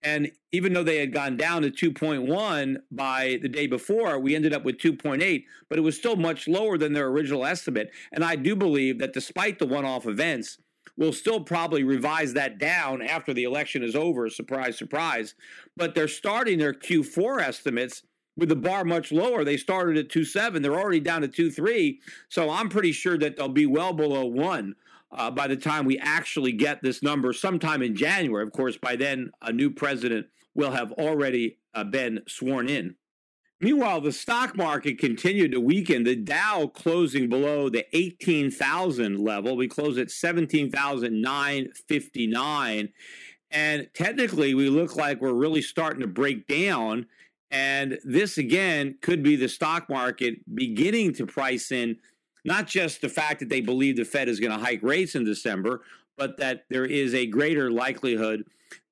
And 0.03 0.33
even 0.51 0.73
though 0.73 0.83
they 0.83 0.99
had 0.99 1.13
gone 1.13 1.37
down 1.37 1.63
to 1.63 1.71
2.1 1.71 2.77
by 2.91 3.39
the 3.41 3.49
day 3.49 3.67
before, 3.67 4.19
we 4.19 4.35
ended 4.35 4.53
up 4.53 4.65
with 4.65 4.79
2.8, 4.79 5.45
but 5.69 5.79
it 5.79 5.83
was 5.83 5.97
still 5.97 6.17
much 6.17 6.49
lower 6.49 6.77
than 6.77 6.93
their 6.93 7.07
original 7.07 7.47
estimate. 7.47 7.91
And 8.13 8.25
I 8.25 8.37
do 8.37 8.57
believe 8.57 8.99
that 8.99 9.13
despite 9.13 9.59
the 9.59 9.67
one 9.67 9.85
off 9.85 10.07
events, 10.07 10.59
we'll 10.97 11.13
still 11.13 11.41
probably 11.41 11.85
revise 11.85 12.35
that 12.35 12.59
down 12.59 13.01
after 13.01 13.33
the 13.33 13.45
election 13.45 13.83
is 13.83 13.95
over. 13.95 14.29
Surprise, 14.29 14.77
surprise. 14.77 15.35
But 15.77 15.95
they're 15.95 16.09
starting 16.09 16.59
their 16.59 16.75
Q4 16.75 17.41
estimates 17.41 18.03
with 18.37 18.49
the 18.49 18.57
bar 18.57 18.85
much 18.85 19.13
lower. 19.13 19.45
They 19.45 19.57
started 19.57 19.97
at 19.97 20.09
2.7, 20.09 20.63
they're 20.63 20.79
already 20.79 21.01
down 21.01 21.23
to 21.23 21.29
2.3. 21.29 21.99
So 22.29 22.51
I'm 22.51 22.69
pretty 22.69 22.93
sure 22.93 23.19
that 23.19 23.37
they'll 23.37 23.49
be 23.49 23.67
well 23.67 23.93
below 23.93 24.25
one 24.25 24.75
uh, 25.11 25.31
by 25.31 25.47
the 25.47 25.57
time 25.57 25.85
we 25.85 25.99
actually 25.99 26.53
get 26.53 26.83
this 26.83 27.03
number 27.03 27.33
sometime 27.33 27.83
in 27.83 27.95
January. 27.95 28.45
Of 28.45 28.53
course, 28.53 28.77
by 28.77 28.97
then, 28.97 29.31
a 29.43 29.53
new 29.53 29.71
president 29.71 30.27
will 30.55 30.73
have 30.73 30.93
already 30.93 31.59
uh, 31.75 31.85
been 31.85 32.21
sworn 32.27 32.69
in. 32.69 32.97
Meanwhile, 33.61 34.01
the 34.01 34.13
stock 34.13 34.57
market 34.57 34.99
continued 34.99 35.53
to 35.53 35.61
weaken. 35.61 36.03
The 36.03 36.17
Dow 36.17 36.73
closing 36.75 37.29
below 37.29 37.69
the 37.69 37.87
18,000 37.97 39.21
level. 39.21 39.57
We 39.57 39.69
closed 39.69 40.01
at 40.01 40.11
17,959. 40.11 42.89
And 43.53 43.89
technically, 43.95 44.55
we 44.55 44.69
look 44.69 44.97
like 44.97 45.21
we're 45.21 45.33
really 45.33 45.63
starting 45.63 46.01
to 46.01 46.09
break 46.09 46.49
down. 46.49 47.07
And 47.53 47.99
this, 48.03 48.39
again, 48.39 48.97
could 49.03 49.23
be 49.23 49.37
the 49.37 49.49
stock 49.49 49.89
market 49.91 50.37
beginning 50.55 51.13
to 51.15 51.27
price 51.27 51.71
in 51.71 51.99
not 52.45 52.67
just 52.67 53.03
the 53.03 53.09
fact 53.11 53.41
that 53.41 53.51
they 53.51 53.61
believe 53.61 53.97
the 53.97 54.05
Fed 54.05 54.29
is 54.29 54.41
going 54.41 54.59
to 54.59 54.65
hike 54.65 54.83
rates 54.83 55.15
in 55.15 55.25
December, 55.25 55.83
but 56.17 56.39
that 56.39 56.65
there 56.71 56.87
is 56.87 57.15
a 57.15 57.27
greater 57.27 57.71
likelihood 57.71 58.45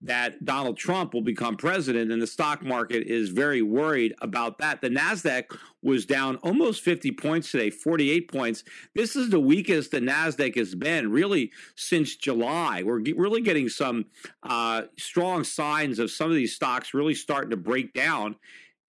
that 0.03 0.45
Donald 0.45 0.77
Trump 0.77 1.13
will 1.13 1.23
become 1.23 1.57
president, 1.57 2.11
and 2.11 2.21
the 2.21 2.27
stock 2.27 2.63
market 2.63 3.07
is 3.07 3.31
very 3.31 3.63
worried 3.63 4.15
about 4.21 4.59
that. 4.59 4.81
The 4.81 4.89
Nasdaq 4.89 5.57
was 5.83 6.07
down 6.07 6.37
almost 6.37 6.83
50 6.83 7.13
points 7.13 7.51
today, 7.51 7.71
48 7.71 8.31
points. 8.31 8.65
This 8.95 9.17
is 9.17 9.31
the 9.31 9.41
weakest 9.41 9.91
the 9.91 10.01
Nasdaq 10.01 10.57
has 10.57 10.75
been 10.75 11.11
really 11.11 11.53
since 11.77 12.17
July. 12.17 12.83
We're 12.83 13.03
really 13.17 13.43
getting 13.43 13.69
some 13.69 14.07
uh, 14.43 14.83
strong 14.99 15.45
signs 15.45 15.99
of 15.99 16.11
some 16.11 16.31
of 16.31 16.37
these 16.37 16.55
stocks 16.55 16.95
really 16.95 17.15
starting 17.15 17.51
to 17.51 17.57
break 17.57 17.93
down. 17.93 18.37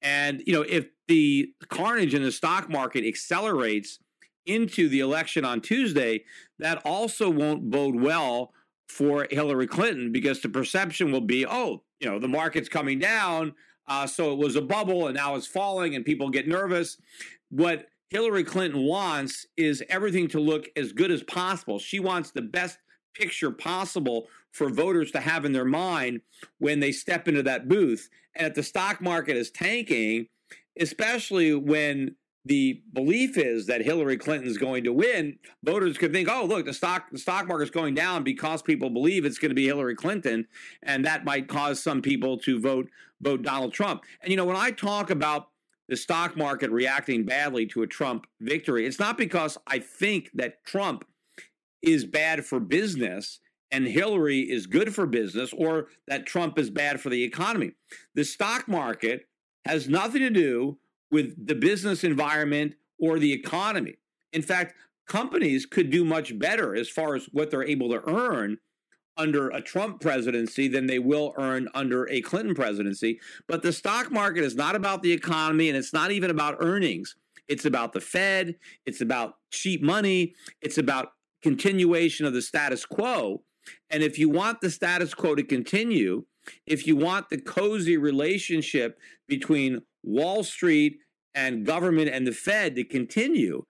And 0.01 0.43
you 0.45 0.53
know, 0.53 0.65
if 0.67 0.87
the 1.07 1.53
carnage 1.69 2.13
in 2.13 2.23
the 2.23 2.31
stock 2.31 2.69
market 2.69 3.05
accelerates 3.05 3.99
into 4.45 4.89
the 4.89 4.99
election 4.99 5.45
on 5.45 5.61
Tuesday, 5.61 6.23
that 6.59 6.81
also 6.85 7.29
won't 7.29 7.69
bode 7.69 7.95
well 7.95 8.53
for 8.91 9.25
Hillary 9.31 9.67
Clinton 9.67 10.11
because 10.11 10.41
the 10.41 10.49
perception 10.49 11.11
will 11.11 11.21
be, 11.21 11.45
oh, 11.45 11.81
you 11.99 12.09
know, 12.09 12.19
the 12.19 12.27
market's 12.27 12.67
coming 12.67 12.99
down. 12.99 13.53
Uh, 13.87 14.05
so 14.05 14.33
it 14.33 14.37
was 14.37 14.55
a 14.55 14.61
bubble 14.61 15.07
and 15.07 15.15
now 15.15 15.35
it's 15.35 15.47
falling 15.47 15.95
and 15.95 16.05
people 16.05 16.29
get 16.29 16.47
nervous. 16.47 16.97
What 17.49 17.87
Hillary 18.09 18.43
Clinton 18.43 18.83
wants 18.83 19.47
is 19.55 19.83
everything 19.89 20.27
to 20.29 20.39
look 20.39 20.67
as 20.75 20.91
good 20.91 21.09
as 21.09 21.23
possible. 21.23 21.79
She 21.79 21.99
wants 21.99 22.31
the 22.31 22.41
best 22.41 22.79
picture 23.13 23.51
possible 23.51 24.27
for 24.51 24.69
voters 24.69 25.11
to 25.11 25.21
have 25.21 25.45
in 25.45 25.53
their 25.53 25.65
mind 25.65 26.21
when 26.59 26.81
they 26.81 26.91
step 26.91 27.29
into 27.29 27.43
that 27.43 27.69
booth. 27.69 28.09
And 28.35 28.47
if 28.47 28.53
the 28.53 28.63
stock 28.63 29.01
market 29.01 29.37
is 29.37 29.51
tanking, 29.51 30.27
especially 30.77 31.55
when 31.55 32.15
the 32.45 32.81
belief 32.93 33.37
is 33.37 33.67
that 33.67 33.81
Hillary 33.81 34.17
Clinton 34.17 34.49
is 34.49 34.57
going 34.57 34.83
to 34.83 34.93
win, 34.93 35.37
voters 35.63 35.97
could 35.97 36.11
think, 36.11 36.27
"Oh, 36.29 36.45
look, 36.45 36.65
the 36.65 36.73
stock 36.73 37.11
the 37.11 37.19
stock 37.19 37.47
market's 37.47 37.71
going 37.71 37.93
down 37.93 38.23
because 38.23 38.61
people 38.61 38.89
believe 38.89 39.25
it's 39.25 39.37
going 39.37 39.49
to 39.49 39.55
be 39.55 39.65
Hillary 39.65 39.95
Clinton, 39.95 40.47
and 40.81 41.05
that 41.05 41.23
might 41.23 41.47
cause 41.47 41.81
some 41.81 42.01
people 42.01 42.37
to 42.39 42.59
vote 42.59 42.89
vote 43.21 43.43
Donald 43.43 43.73
Trump." 43.73 44.03
And 44.21 44.31
you 44.31 44.37
know, 44.37 44.45
when 44.45 44.55
I 44.55 44.71
talk 44.71 45.09
about 45.11 45.49
the 45.87 45.95
stock 45.95 46.35
market 46.35 46.71
reacting 46.71 47.25
badly 47.25 47.65
to 47.67 47.83
a 47.83 47.87
Trump 47.87 48.25
victory, 48.39 48.87
it's 48.87 48.99
not 48.99 49.17
because 49.17 49.57
I 49.67 49.79
think 49.79 50.31
that 50.33 50.63
Trump 50.65 51.05
is 51.81 52.05
bad 52.05 52.45
for 52.45 52.59
business 52.59 53.39
and 53.71 53.87
Hillary 53.87 54.39
is 54.39 54.67
good 54.67 54.93
for 54.93 55.05
business 55.05 55.53
or 55.53 55.87
that 56.07 56.25
Trump 56.25 56.59
is 56.59 56.69
bad 56.69 57.01
for 57.01 57.09
the 57.09 57.23
economy. 57.23 57.71
The 58.15 58.25
stock 58.25 58.67
market 58.67 59.27
has 59.65 59.87
nothing 59.87 60.21
to 60.21 60.29
do 60.29 60.77
with 61.11 61.47
the 61.47 61.55
business 61.55 62.03
environment 62.03 62.75
or 62.99 63.19
the 63.19 63.33
economy. 63.33 63.95
In 64.33 64.41
fact, 64.41 64.75
companies 65.07 65.65
could 65.65 65.89
do 65.89 66.05
much 66.05 66.37
better 66.39 66.75
as 66.75 66.89
far 66.89 67.15
as 67.15 67.25
what 67.31 67.51
they're 67.51 67.63
able 67.63 67.89
to 67.89 68.01
earn 68.09 68.57
under 69.17 69.49
a 69.49 69.61
Trump 69.61 69.99
presidency 69.99 70.67
than 70.67 70.87
they 70.87 70.99
will 70.99 71.33
earn 71.37 71.67
under 71.73 72.09
a 72.09 72.21
Clinton 72.21 72.55
presidency. 72.55 73.19
But 73.47 73.61
the 73.61 73.73
stock 73.73 74.09
market 74.09 74.43
is 74.43 74.55
not 74.55 74.75
about 74.75 75.03
the 75.03 75.11
economy 75.11 75.67
and 75.67 75.77
it's 75.77 75.93
not 75.93 76.11
even 76.11 76.31
about 76.31 76.57
earnings. 76.59 77.15
It's 77.47 77.65
about 77.65 77.91
the 77.91 77.99
Fed, 77.99 78.55
it's 78.85 79.01
about 79.01 79.35
cheap 79.51 79.81
money, 79.81 80.35
it's 80.61 80.77
about 80.77 81.11
continuation 81.41 82.25
of 82.25 82.33
the 82.33 82.41
status 82.41 82.85
quo. 82.85 83.43
And 83.89 84.01
if 84.01 84.17
you 84.17 84.29
want 84.29 84.61
the 84.61 84.69
status 84.69 85.13
quo 85.13 85.35
to 85.35 85.43
continue, 85.43 86.23
if 86.65 86.87
you 86.87 86.95
want 86.95 87.29
the 87.29 87.39
cozy 87.39 87.97
relationship 87.97 88.97
between 89.27 89.81
Wall 90.03 90.43
Street 90.43 90.99
and 91.33 91.65
government 91.65 92.09
and 92.09 92.27
the 92.27 92.31
Fed 92.31 92.75
to 92.75 92.83
continue, 92.83 93.63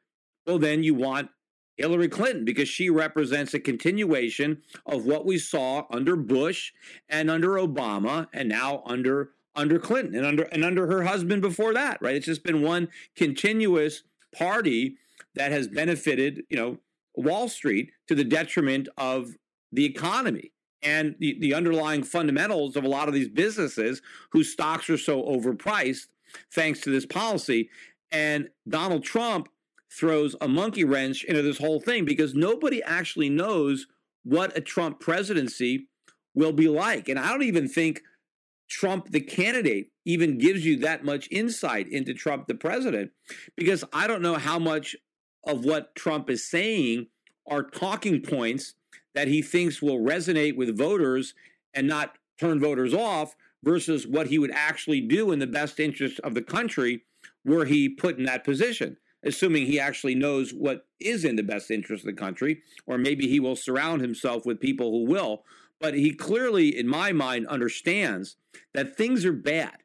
well, 0.46 0.60
then 0.60 0.84
you 0.84 0.94
want 0.94 1.30
Hillary 1.78 2.10
Clinton 2.10 2.46
because 2.46 2.70
she 2.70 2.90
represents 2.90 3.54
a 3.54 3.60
continuation 3.60 4.62
of 4.86 5.06
what 5.06 5.26
we 5.26 5.38
saw 5.38 5.86
under 5.90 6.16
Bush 6.16 6.72
and 7.10 7.30
under 7.30 7.52
Obama 7.52 8.28
and 8.34 8.50
now 8.50 8.84
under 8.86 9.32
under 9.54 9.80
Clinton 9.80 10.16
and 10.16 10.26
under 10.26 10.44
and 10.44 10.64
under 10.64 10.88
her 10.88 11.04
husband 11.04 11.42
before 11.42 11.74
that, 11.74 12.02
right? 12.02 12.16
It's 12.16 12.26
just 12.26 12.44
been 12.44 12.62
one 12.62 12.88
continuous 13.16 14.04
party 14.34 14.98
that 15.36 15.52
has 15.52 15.68
benefited, 15.68 16.44
you 16.50 16.58
know, 16.58 16.78
Wall 17.16 17.50
Street 17.50 17.92
to 18.08 18.16
the 18.16 18.24
detriment 18.24 18.88
of 18.98 19.36
the 19.72 19.86
economy 19.86 20.52
and 20.82 21.16
the, 21.20 21.38
the 21.40 21.54
underlying 21.54 22.04
fundamentals 22.04 22.76
of 22.76 22.84
a 22.84 22.90
lot 22.90 23.08
of 23.08 23.14
these 23.14 23.30
businesses 23.30 24.02
whose 24.32 24.52
stocks 24.52 24.90
are 24.90 24.98
so 24.98 25.22
overpriced 25.24 26.08
thanks 26.54 26.80
to 26.82 26.90
this 26.90 27.06
policy. 27.06 27.70
And 28.12 28.50
Donald 28.68 29.04
Trump 29.04 29.50
throws 29.92 30.36
a 30.40 30.48
monkey 30.48 30.84
wrench 30.84 31.24
into 31.24 31.42
this 31.42 31.58
whole 31.58 31.80
thing 31.80 32.06
because 32.06 32.34
nobody 32.34 32.82
actually 32.84 33.30
knows 33.30 33.88
what 34.24 34.56
a 34.58 34.62
Trump 34.62 35.00
presidency 35.00 35.88
will 36.34 36.54
be 36.54 36.68
like. 36.68 37.10
And 37.10 37.20
I 37.20 37.30
don't 37.30 37.44
even 37.44 37.68
think 37.68 38.02
Trump, 38.70 39.12
the 39.12 39.20
candidate, 39.20 39.92
even 40.06 40.38
gives 40.38 40.66
you 40.66 40.78
that 40.78 41.04
much 41.04 41.28
insight 41.30 41.88
into 41.90 42.14
Trump, 42.14 42.48
the 42.48 42.56
president, 42.56 43.12
because 43.58 43.84
I 43.92 44.08
don't 44.08 44.22
know 44.22 44.36
how 44.36 44.58
much 44.58 44.96
of 45.46 45.66
what 45.66 45.96
Trump 45.96 46.30
is 46.30 46.50
saying 46.50 47.08
are 47.50 47.64
talking 47.64 48.22
points 48.22 48.76
that 49.14 49.28
he 49.28 49.42
thinks 49.42 49.82
will 49.82 50.00
resonate 50.00 50.56
with 50.56 50.78
voters 50.78 51.34
and 51.74 51.88
not 51.88 52.16
turn 52.40 52.60
voters 52.60 52.94
off 52.94 53.36
versus 53.64 54.08
what 54.08 54.28
he 54.28 54.40
would 54.40 54.52
actually 54.52 55.02
do 55.02 55.32
in 55.32 55.40
the 55.40 55.48
best 55.48 55.80
interest 55.80 56.20
of 56.22 56.34
the 56.34 56.42
country 56.42 57.04
were 57.46 57.66
he 57.66 57.90
put 57.90 58.18
in 58.18 58.26
that 58.26 58.44
position 58.44 58.98
assuming 59.24 59.66
he 59.66 59.80
actually 59.80 60.16
knows 60.16 60.52
what 60.52 60.86
is 61.00 61.26
in 61.26 61.36
the 61.36 61.44
best 61.44 61.70
interest 61.70 62.04
of 62.04 62.08
the 62.08 62.20
country, 62.20 62.62
or 62.86 62.98
maybe 62.98 63.28
he 63.28 63.40
will 63.40 63.56
surround 63.56 64.02
himself 64.02 64.46
with 64.46 64.60
people 64.60 64.92
who 64.92 65.06
will. 65.06 65.44
But 65.80 65.94
he 65.94 66.14
clearly, 66.14 66.78
in 66.78 66.88
my 66.88 67.12
mind, 67.12 67.48
understands 67.48 68.38
that 68.74 68.96
things 68.96 69.26
are 69.26 69.34
bad. 69.34 69.78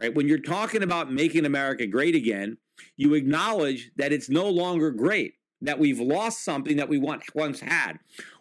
Right? 0.00 0.14
When 0.14 0.28
you're 0.28 0.38
talking 0.38 0.82
about 0.82 1.12
making 1.12 1.44
America 1.44 1.86
great 1.86 2.14
again, 2.14 2.58
you 2.96 3.14
acknowledge 3.14 3.90
that 3.96 4.12
it's 4.12 4.28
no 4.28 4.48
longer 4.48 4.92
great, 4.92 5.34
that 5.60 5.78
we've 5.78 6.00
lost 6.00 6.44
something 6.44 6.76
that 6.76 6.88
we 6.88 6.98
once 6.98 7.60
had. 7.60 7.98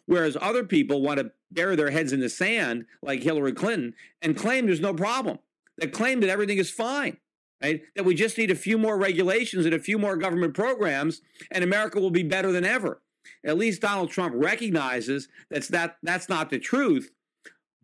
Whereas 0.07 0.35
other 0.41 0.63
people 0.63 1.01
want 1.01 1.19
to 1.19 1.31
bury 1.51 1.75
their 1.75 1.91
heads 1.91 2.11
in 2.11 2.19
the 2.19 2.29
sand, 2.29 2.85
like 3.01 3.21
Hillary 3.21 3.53
Clinton, 3.53 3.93
and 4.21 4.35
claim 4.35 4.65
there's 4.65 4.81
no 4.81 4.93
problem, 4.93 5.39
that 5.77 5.93
claim 5.93 6.19
that 6.21 6.29
everything 6.29 6.57
is 6.57 6.71
fine 6.71 7.17
right? 7.61 7.81
That 7.95 8.05
we 8.05 8.15
just 8.15 8.37
need 8.37 8.51
a 8.51 8.55
few 8.55 8.77
more 8.77 8.97
regulations 8.97 9.65
and 9.65 9.73
a 9.73 9.79
few 9.79 9.97
more 9.97 10.15
government 10.15 10.53
programs, 10.53 11.21
and 11.51 11.63
America 11.63 11.99
will 11.99 12.11
be 12.11 12.23
better 12.23 12.51
than 12.51 12.65
ever. 12.65 13.01
At 13.43 13.57
least 13.57 13.81
Donald 13.81 14.09
Trump 14.09 14.33
recognizes 14.35 15.27
that's 15.49 15.67
that 15.69 15.97
that's 16.03 16.29
not 16.29 16.49
the 16.49 16.59
truth. 16.59 17.11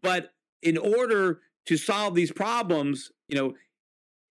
But 0.02 0.34
in 0.62 0.78
order 0.78 1.42
to 1.66 1.78
solve 1.78 2.16
these 2.16 2.32
problems, 2.32 3.12
you 3.28 3.38
know, 3.38 3.54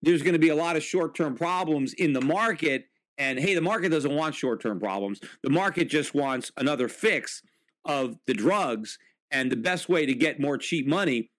there's 0.01 0.21
going 0.21 0.33
to 0.33 0.39
be 0.39 0.49
a 0.49 0.55
lot 0.55 0.75
of 0.75 0.83
short-term 0.83 1.35
problems 1.35 1.93
in 1.93 2.13
the 2.13 2.21
market. 2.21 2.87
And 3.17 3.39
hey, 3.39 3.53
the 3.53 3.61
market 3.61 3.89
doesn't 3.89 4.15
want 4.15 4.35
short-term 4.35 4.79
problems. 4.79 5.19
The 5.43 5.49
market 5.49 5.89
just 5.89 6.13
wants 6.13 6.51
another 6.57 6.87
fix 6.87 7.43
of 7.85 8.17
the 8.27 8.33
drugs. 8.33 8.97
And 9.31 9.51
the 9.51 9.55
best 9.55 9.87
way 9.87 10.05
to 10.05 10.13
get 10.13 10.39
more 10.39 10.57
cheap 10.57 10.87
money 10.87 11.31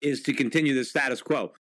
is 0.00 0.22
to 0.22 0.32
continue 0.32 0.74
the 0.74 0.84
status 0.84 1.20
quo. 1.22 1.52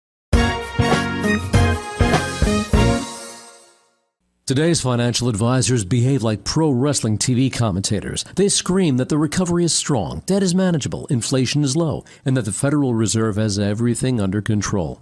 Today's 4.48 4.80
financial 4.80 5.28
advisors 5.28 5.84
behave 5.84 6.24
like 6.24 6.46
pro 6.46 6.70
wrestling 6.72 7.18
TV 7.18 7.52
commentators. 7.52 8.24
They 8.38 8.48
scream 8.48 8.96
that 8.96 9.10
the 9.10 9.18
recovery 9.18 9.66
is 9.66 9.74
strong, 9.74 10.24
debt 10.26 10.42
is 10.42 10.56
manageable, 10.56 11.06
inflation 11.08 11.66
is 11.66 11.76
low, 11.76 12.06
and 12.24 12.38
that 12.38 12.46
the 12.46 12.54
Federal 12.54 12.94
Reserve 12.94 13.36
has 13.36 13.60
everything 13.60 14.22
under 14.22 14.42
control. 14.42 15.02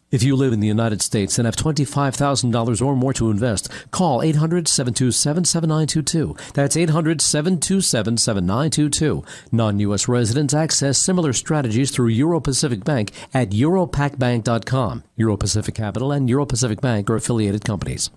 If 0.11 0.23
you 0.23 0.35
live 0.35 0.51
in 0.51 0.59
the 0.59 0.67
United 0.67 1.01
States 1.01 1.39
and 1.39 1.45
have 1.45 1.55
$25,000 1.55 2.85
or 2.85 2.95
more 2.97 3.13
to 3.13 3.31
invest, 3.31 3.69
call 3.91 4.21
800 4.21 4.67
727 4.67 5.45
7922. 5.45 6.35
That's 6.53 6.75
800 6.75 7.21
727 7.21 8.17
7922. 8.17 9.23
Non 9.53 9.79
U.S. 9.79 10.09
residents 10.09 10.53
access 10.53 10.97
similar 10.97 11.31
strategies 11.31 11.91
through 11.91 12.09
Euro 12.09 12.41
Pacific 12.41 12.83
Bank 12.83 13.11
at 13.33 13.51
europacbank.com. 13.51 15.03
Euro 15.15 15.37
Pacific 15.37 15.75
Capital 15.75 16.11
and 16.11 16.29
Euro 16.29 16.45
Pacific 16.45 16.81
Bank 16.81 17.09
are 17.09 17.15
affiliated 17.15 17.63
companies. 17.63 18.09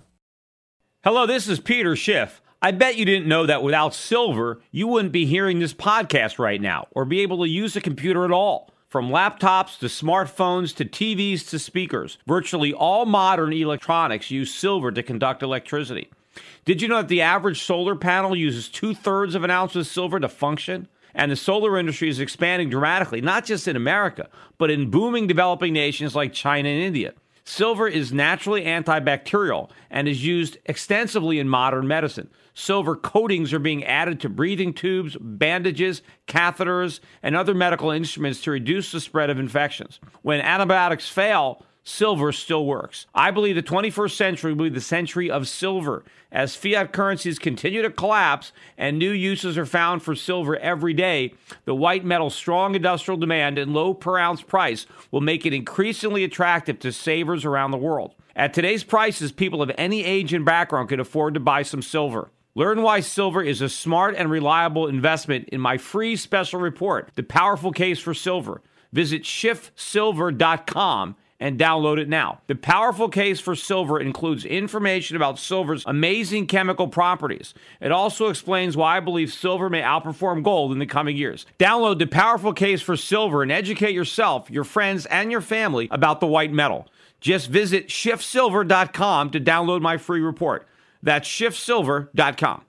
Hello, 1.01 1.25
this 1.25 1.47
is 1.47 1.61
Peter 1.61 1.95
Schiff. 1.95 2.41
I 2.61 2.71
bet 2.71 2.97
you 2.97 3.05
didn't 3.05 3.27
know 3.27 3.45
that 3.45 3.63
without 3.63 3.93
silver, 3.93 4.59
you 4.71 4.87
wouldn't 4.87 5.13
be 5.13 5.25
hearing 5.25 5.59
this 5.59 5.73
podcast 5.73 6.39
right 6.39 6.59
now 6.59 6.87
or 6.91 7.05
be 7.05 7.21
able 7.21 7.37
to 7.43 7.49
use 7.49 7.77
a 7.77 7.81
computer 7.81 8.25
at 8.25 8.31
all. 8.31 8.74
From 8.87 9.09
laptops 9.09 9.79
to 9.79 9.87
smartphones 9.87 10.73
to 10.75 10.85
TVs 10.85 11.49
to 11.49 11.59
speakers, 11.59 12.17
virtually 12.27 12.71
all 12.71 13.05
modern 13.05 13.51
electronics 13.51 14.29
use 14.29 14.53
silver 14.53 14.91
to 14.91 15.01
conduct 15.01 15.41
electricity. 15.41 16.09
Did 16.65 16.81
you 16.81 16.87
know 16.87 16.97
that 16.97 17.07
the 17.07 17.21
average 17.21 17.63
solar 17.63 17.95
panel 17.95 18.35
uses 18.35 18.69
two 18.69 18.93
thirds 18.93 19.33
of 19.35 19.43
an 19.43 19.49
ounce 19.49 19.75
of 19.75 19.87
silver 19.87 20.19
to 20.19 20.29
function? 20.29 20.87
And 21.15 21.31
the 21.31 21.35
solar 21.35 21.77
industry 21.77 22.09
is 22.09 22.19
expanding 22.19 22.69
dramatically, 22.69 23.21
not 23.21 23.45
just 23.45 23.67
in 23.67 23.75
America, 23.75 24.29
but 24.57 24.69
in 24.69 24.91
booming 24.91 25.27
developing 25.27 25.73
nations 25.73 26.15
like 26.15 26.33
China 26.33 26.69
and 26.69 26.81
India. 26.81 27.13
Silver 27.43 27.87
is 27.87 28.13
naturally 28.13 28.65
antibacterial 28.65 29.69
and 29.89 30.07
is 30.07 30.25
used 30.25 30.57
extensively 30.65 31.39
in 31.39 31.47
modern 31.47 31.87
medicine. 31.87 32.29
Silver 32.57 32.95
coatings 32.95 33.51
are 33.53 33.59
being 33.59 33.83
added 33.83 34.17
to 34.21 34.29
breathing 34.29 34.73
tubes, 34.73 35.17
bandages, 35.19 36.01
catheters, 36.25 37.01
and 37.21 37.35
other 37.35 37.53
medical 37.53 37.91
instruments 37.91 38.41
to 38.41 38.51
reduce 38.51 38.93
the 38.93 39.01
spread 39.01 39.29
of 39.29 39.37
infections. 39.37 39.99
When 40.21 40.39
antibiotics 40.39 41.09
fail, 41.09 41.61
silver 41.83 42.31
still 42.31 42.65
works. 42.65 43.07
I 43.13 43.29
believe 43.31 43.55
the 43.55 43.61
21st 43.61 44.11
century 44.11 44.53
will 44.53 44.65
be 44.65 44.69
the 44.69 44.79
century 44.79 45.29
of 45.29 45.49
silver. 45.49 46.05
As 46.31 46.55
fiat 46.55 46.93
currencies 46.93 47.39
continue 47.39 47.81
to 47.81 47.89
collapse 47.89 48.53
and 48.77 48.97
new 48.97 49.11
uses 49.11 49.57
are 49.57 49.65
found 49.65 50.01
for 50.01 50.15
silver 50.15 50.55
every 50.55 50.93
day, 50.93 51.33
the 51.65 51.75
white 51.75 52.05
metal's 52.05 52.35
strong 52.35 52.73
industrial 52.73 53.17
demand 53.17 53.57
and 53.57 53.73
low 53.73 53.93
per 53.93 54.17
ounce 54.17 54.41
price 54.41 54.85
will 55.11 55.21
make 55.21 55.45
it 55.45 55.53
increasingly 55.53 56.23
attractive 56.23 56.79
to 56.79 56.93
savers 56.93 57.43
around 57.43 57.71
the 57.71 57.77
world. 57.77 58.15
At 58.33 58.53
today's 58.53 58.85
prices, 58.85 59.33
people 59.33 59.61
of 59.61 59.71
any 59.77 60.05
age 60.05 60.33
and 60.33 60.45
background 60.45 60.87
can 60.87 61.01
afford 61.01 61.33
to 61.33 61.39
buy 61.41 61.61
some 61.61 61.81
silver. 61.81 62.31
Learn 62.57 62.81
why 62.81 63.01
silver 63.01 63.43
is 63.43 63.59
a 63.59 63.67
smart 63.67 64.15
and 64.15 64.31
reliable 64.31 64.87
investment 64.87 65.49
in 65.49 65.59
my 65.59 65.77
free 65.77 66.15
special 66.15 66.57
report, 66.57 67.11
The 67.15 67.23
Powerful 67.23 67.73
Case 67.73 67.99
for 67.99 68.13
Silver. 68.13 68.61
Visit 68.93 69.23
schiffsilver.com 69.23 71.17
and 71.37 71.59
download 71.59 71.99
it 71.99 72.07
now. 72.07 72.39
The 72.47 72.55
powerful 72.55 73.09
case 73.09 73.41
for 73.41 73.55
silver 73.55 73.99
includes 73.99 74.45
information 74.45 75.17
about 75.17 75.37
silver's 75.37 75.83
amazing 75.85 76.47
chemical 76.47 76.87
properties. 76.87 77.53
It 77.81 77.91
also 77.91 78.29
explains 78.29 78.77
why 78.77 78.95
I 78.95 79.01
believe 79.01 79.33
silver 79.33 79.69
may 79.69 79.81
outperform 79.81 80.41
gold 80.41 80.71
in 80.71 80.79
the 80.79 80.85
coming 80.85 81.17
years. 81.17 81.45
Download 81.59 81.99
the 81.99 82.07
powerful 82.07 82.53
case 82.53 82.81
for 82.81 82.95
silver 82.95 83.43
and 83.43 83.51
educate 83.51 83.93
yourself, 83.93 84.49
your 84.49 84.63
friends, 84.63 85.05
and 85.07 85.29
your 85.29 85.41
family 85.41 85.89
about 85.91 86.21
the 86.21 86.27
white 86.27 86.53
metal. 86.53 86.87
Just 87.19 87.49
visit 87.49 87.89
schiffsilver.com 87.89 89.31
to 89.31 89.41
download 89.41 89.81
my 89.81 89.97
free 89.97 90.21
report. 90.21 90.65
That's 91.05 91.27
schiffsilver.com. 91.29 92.61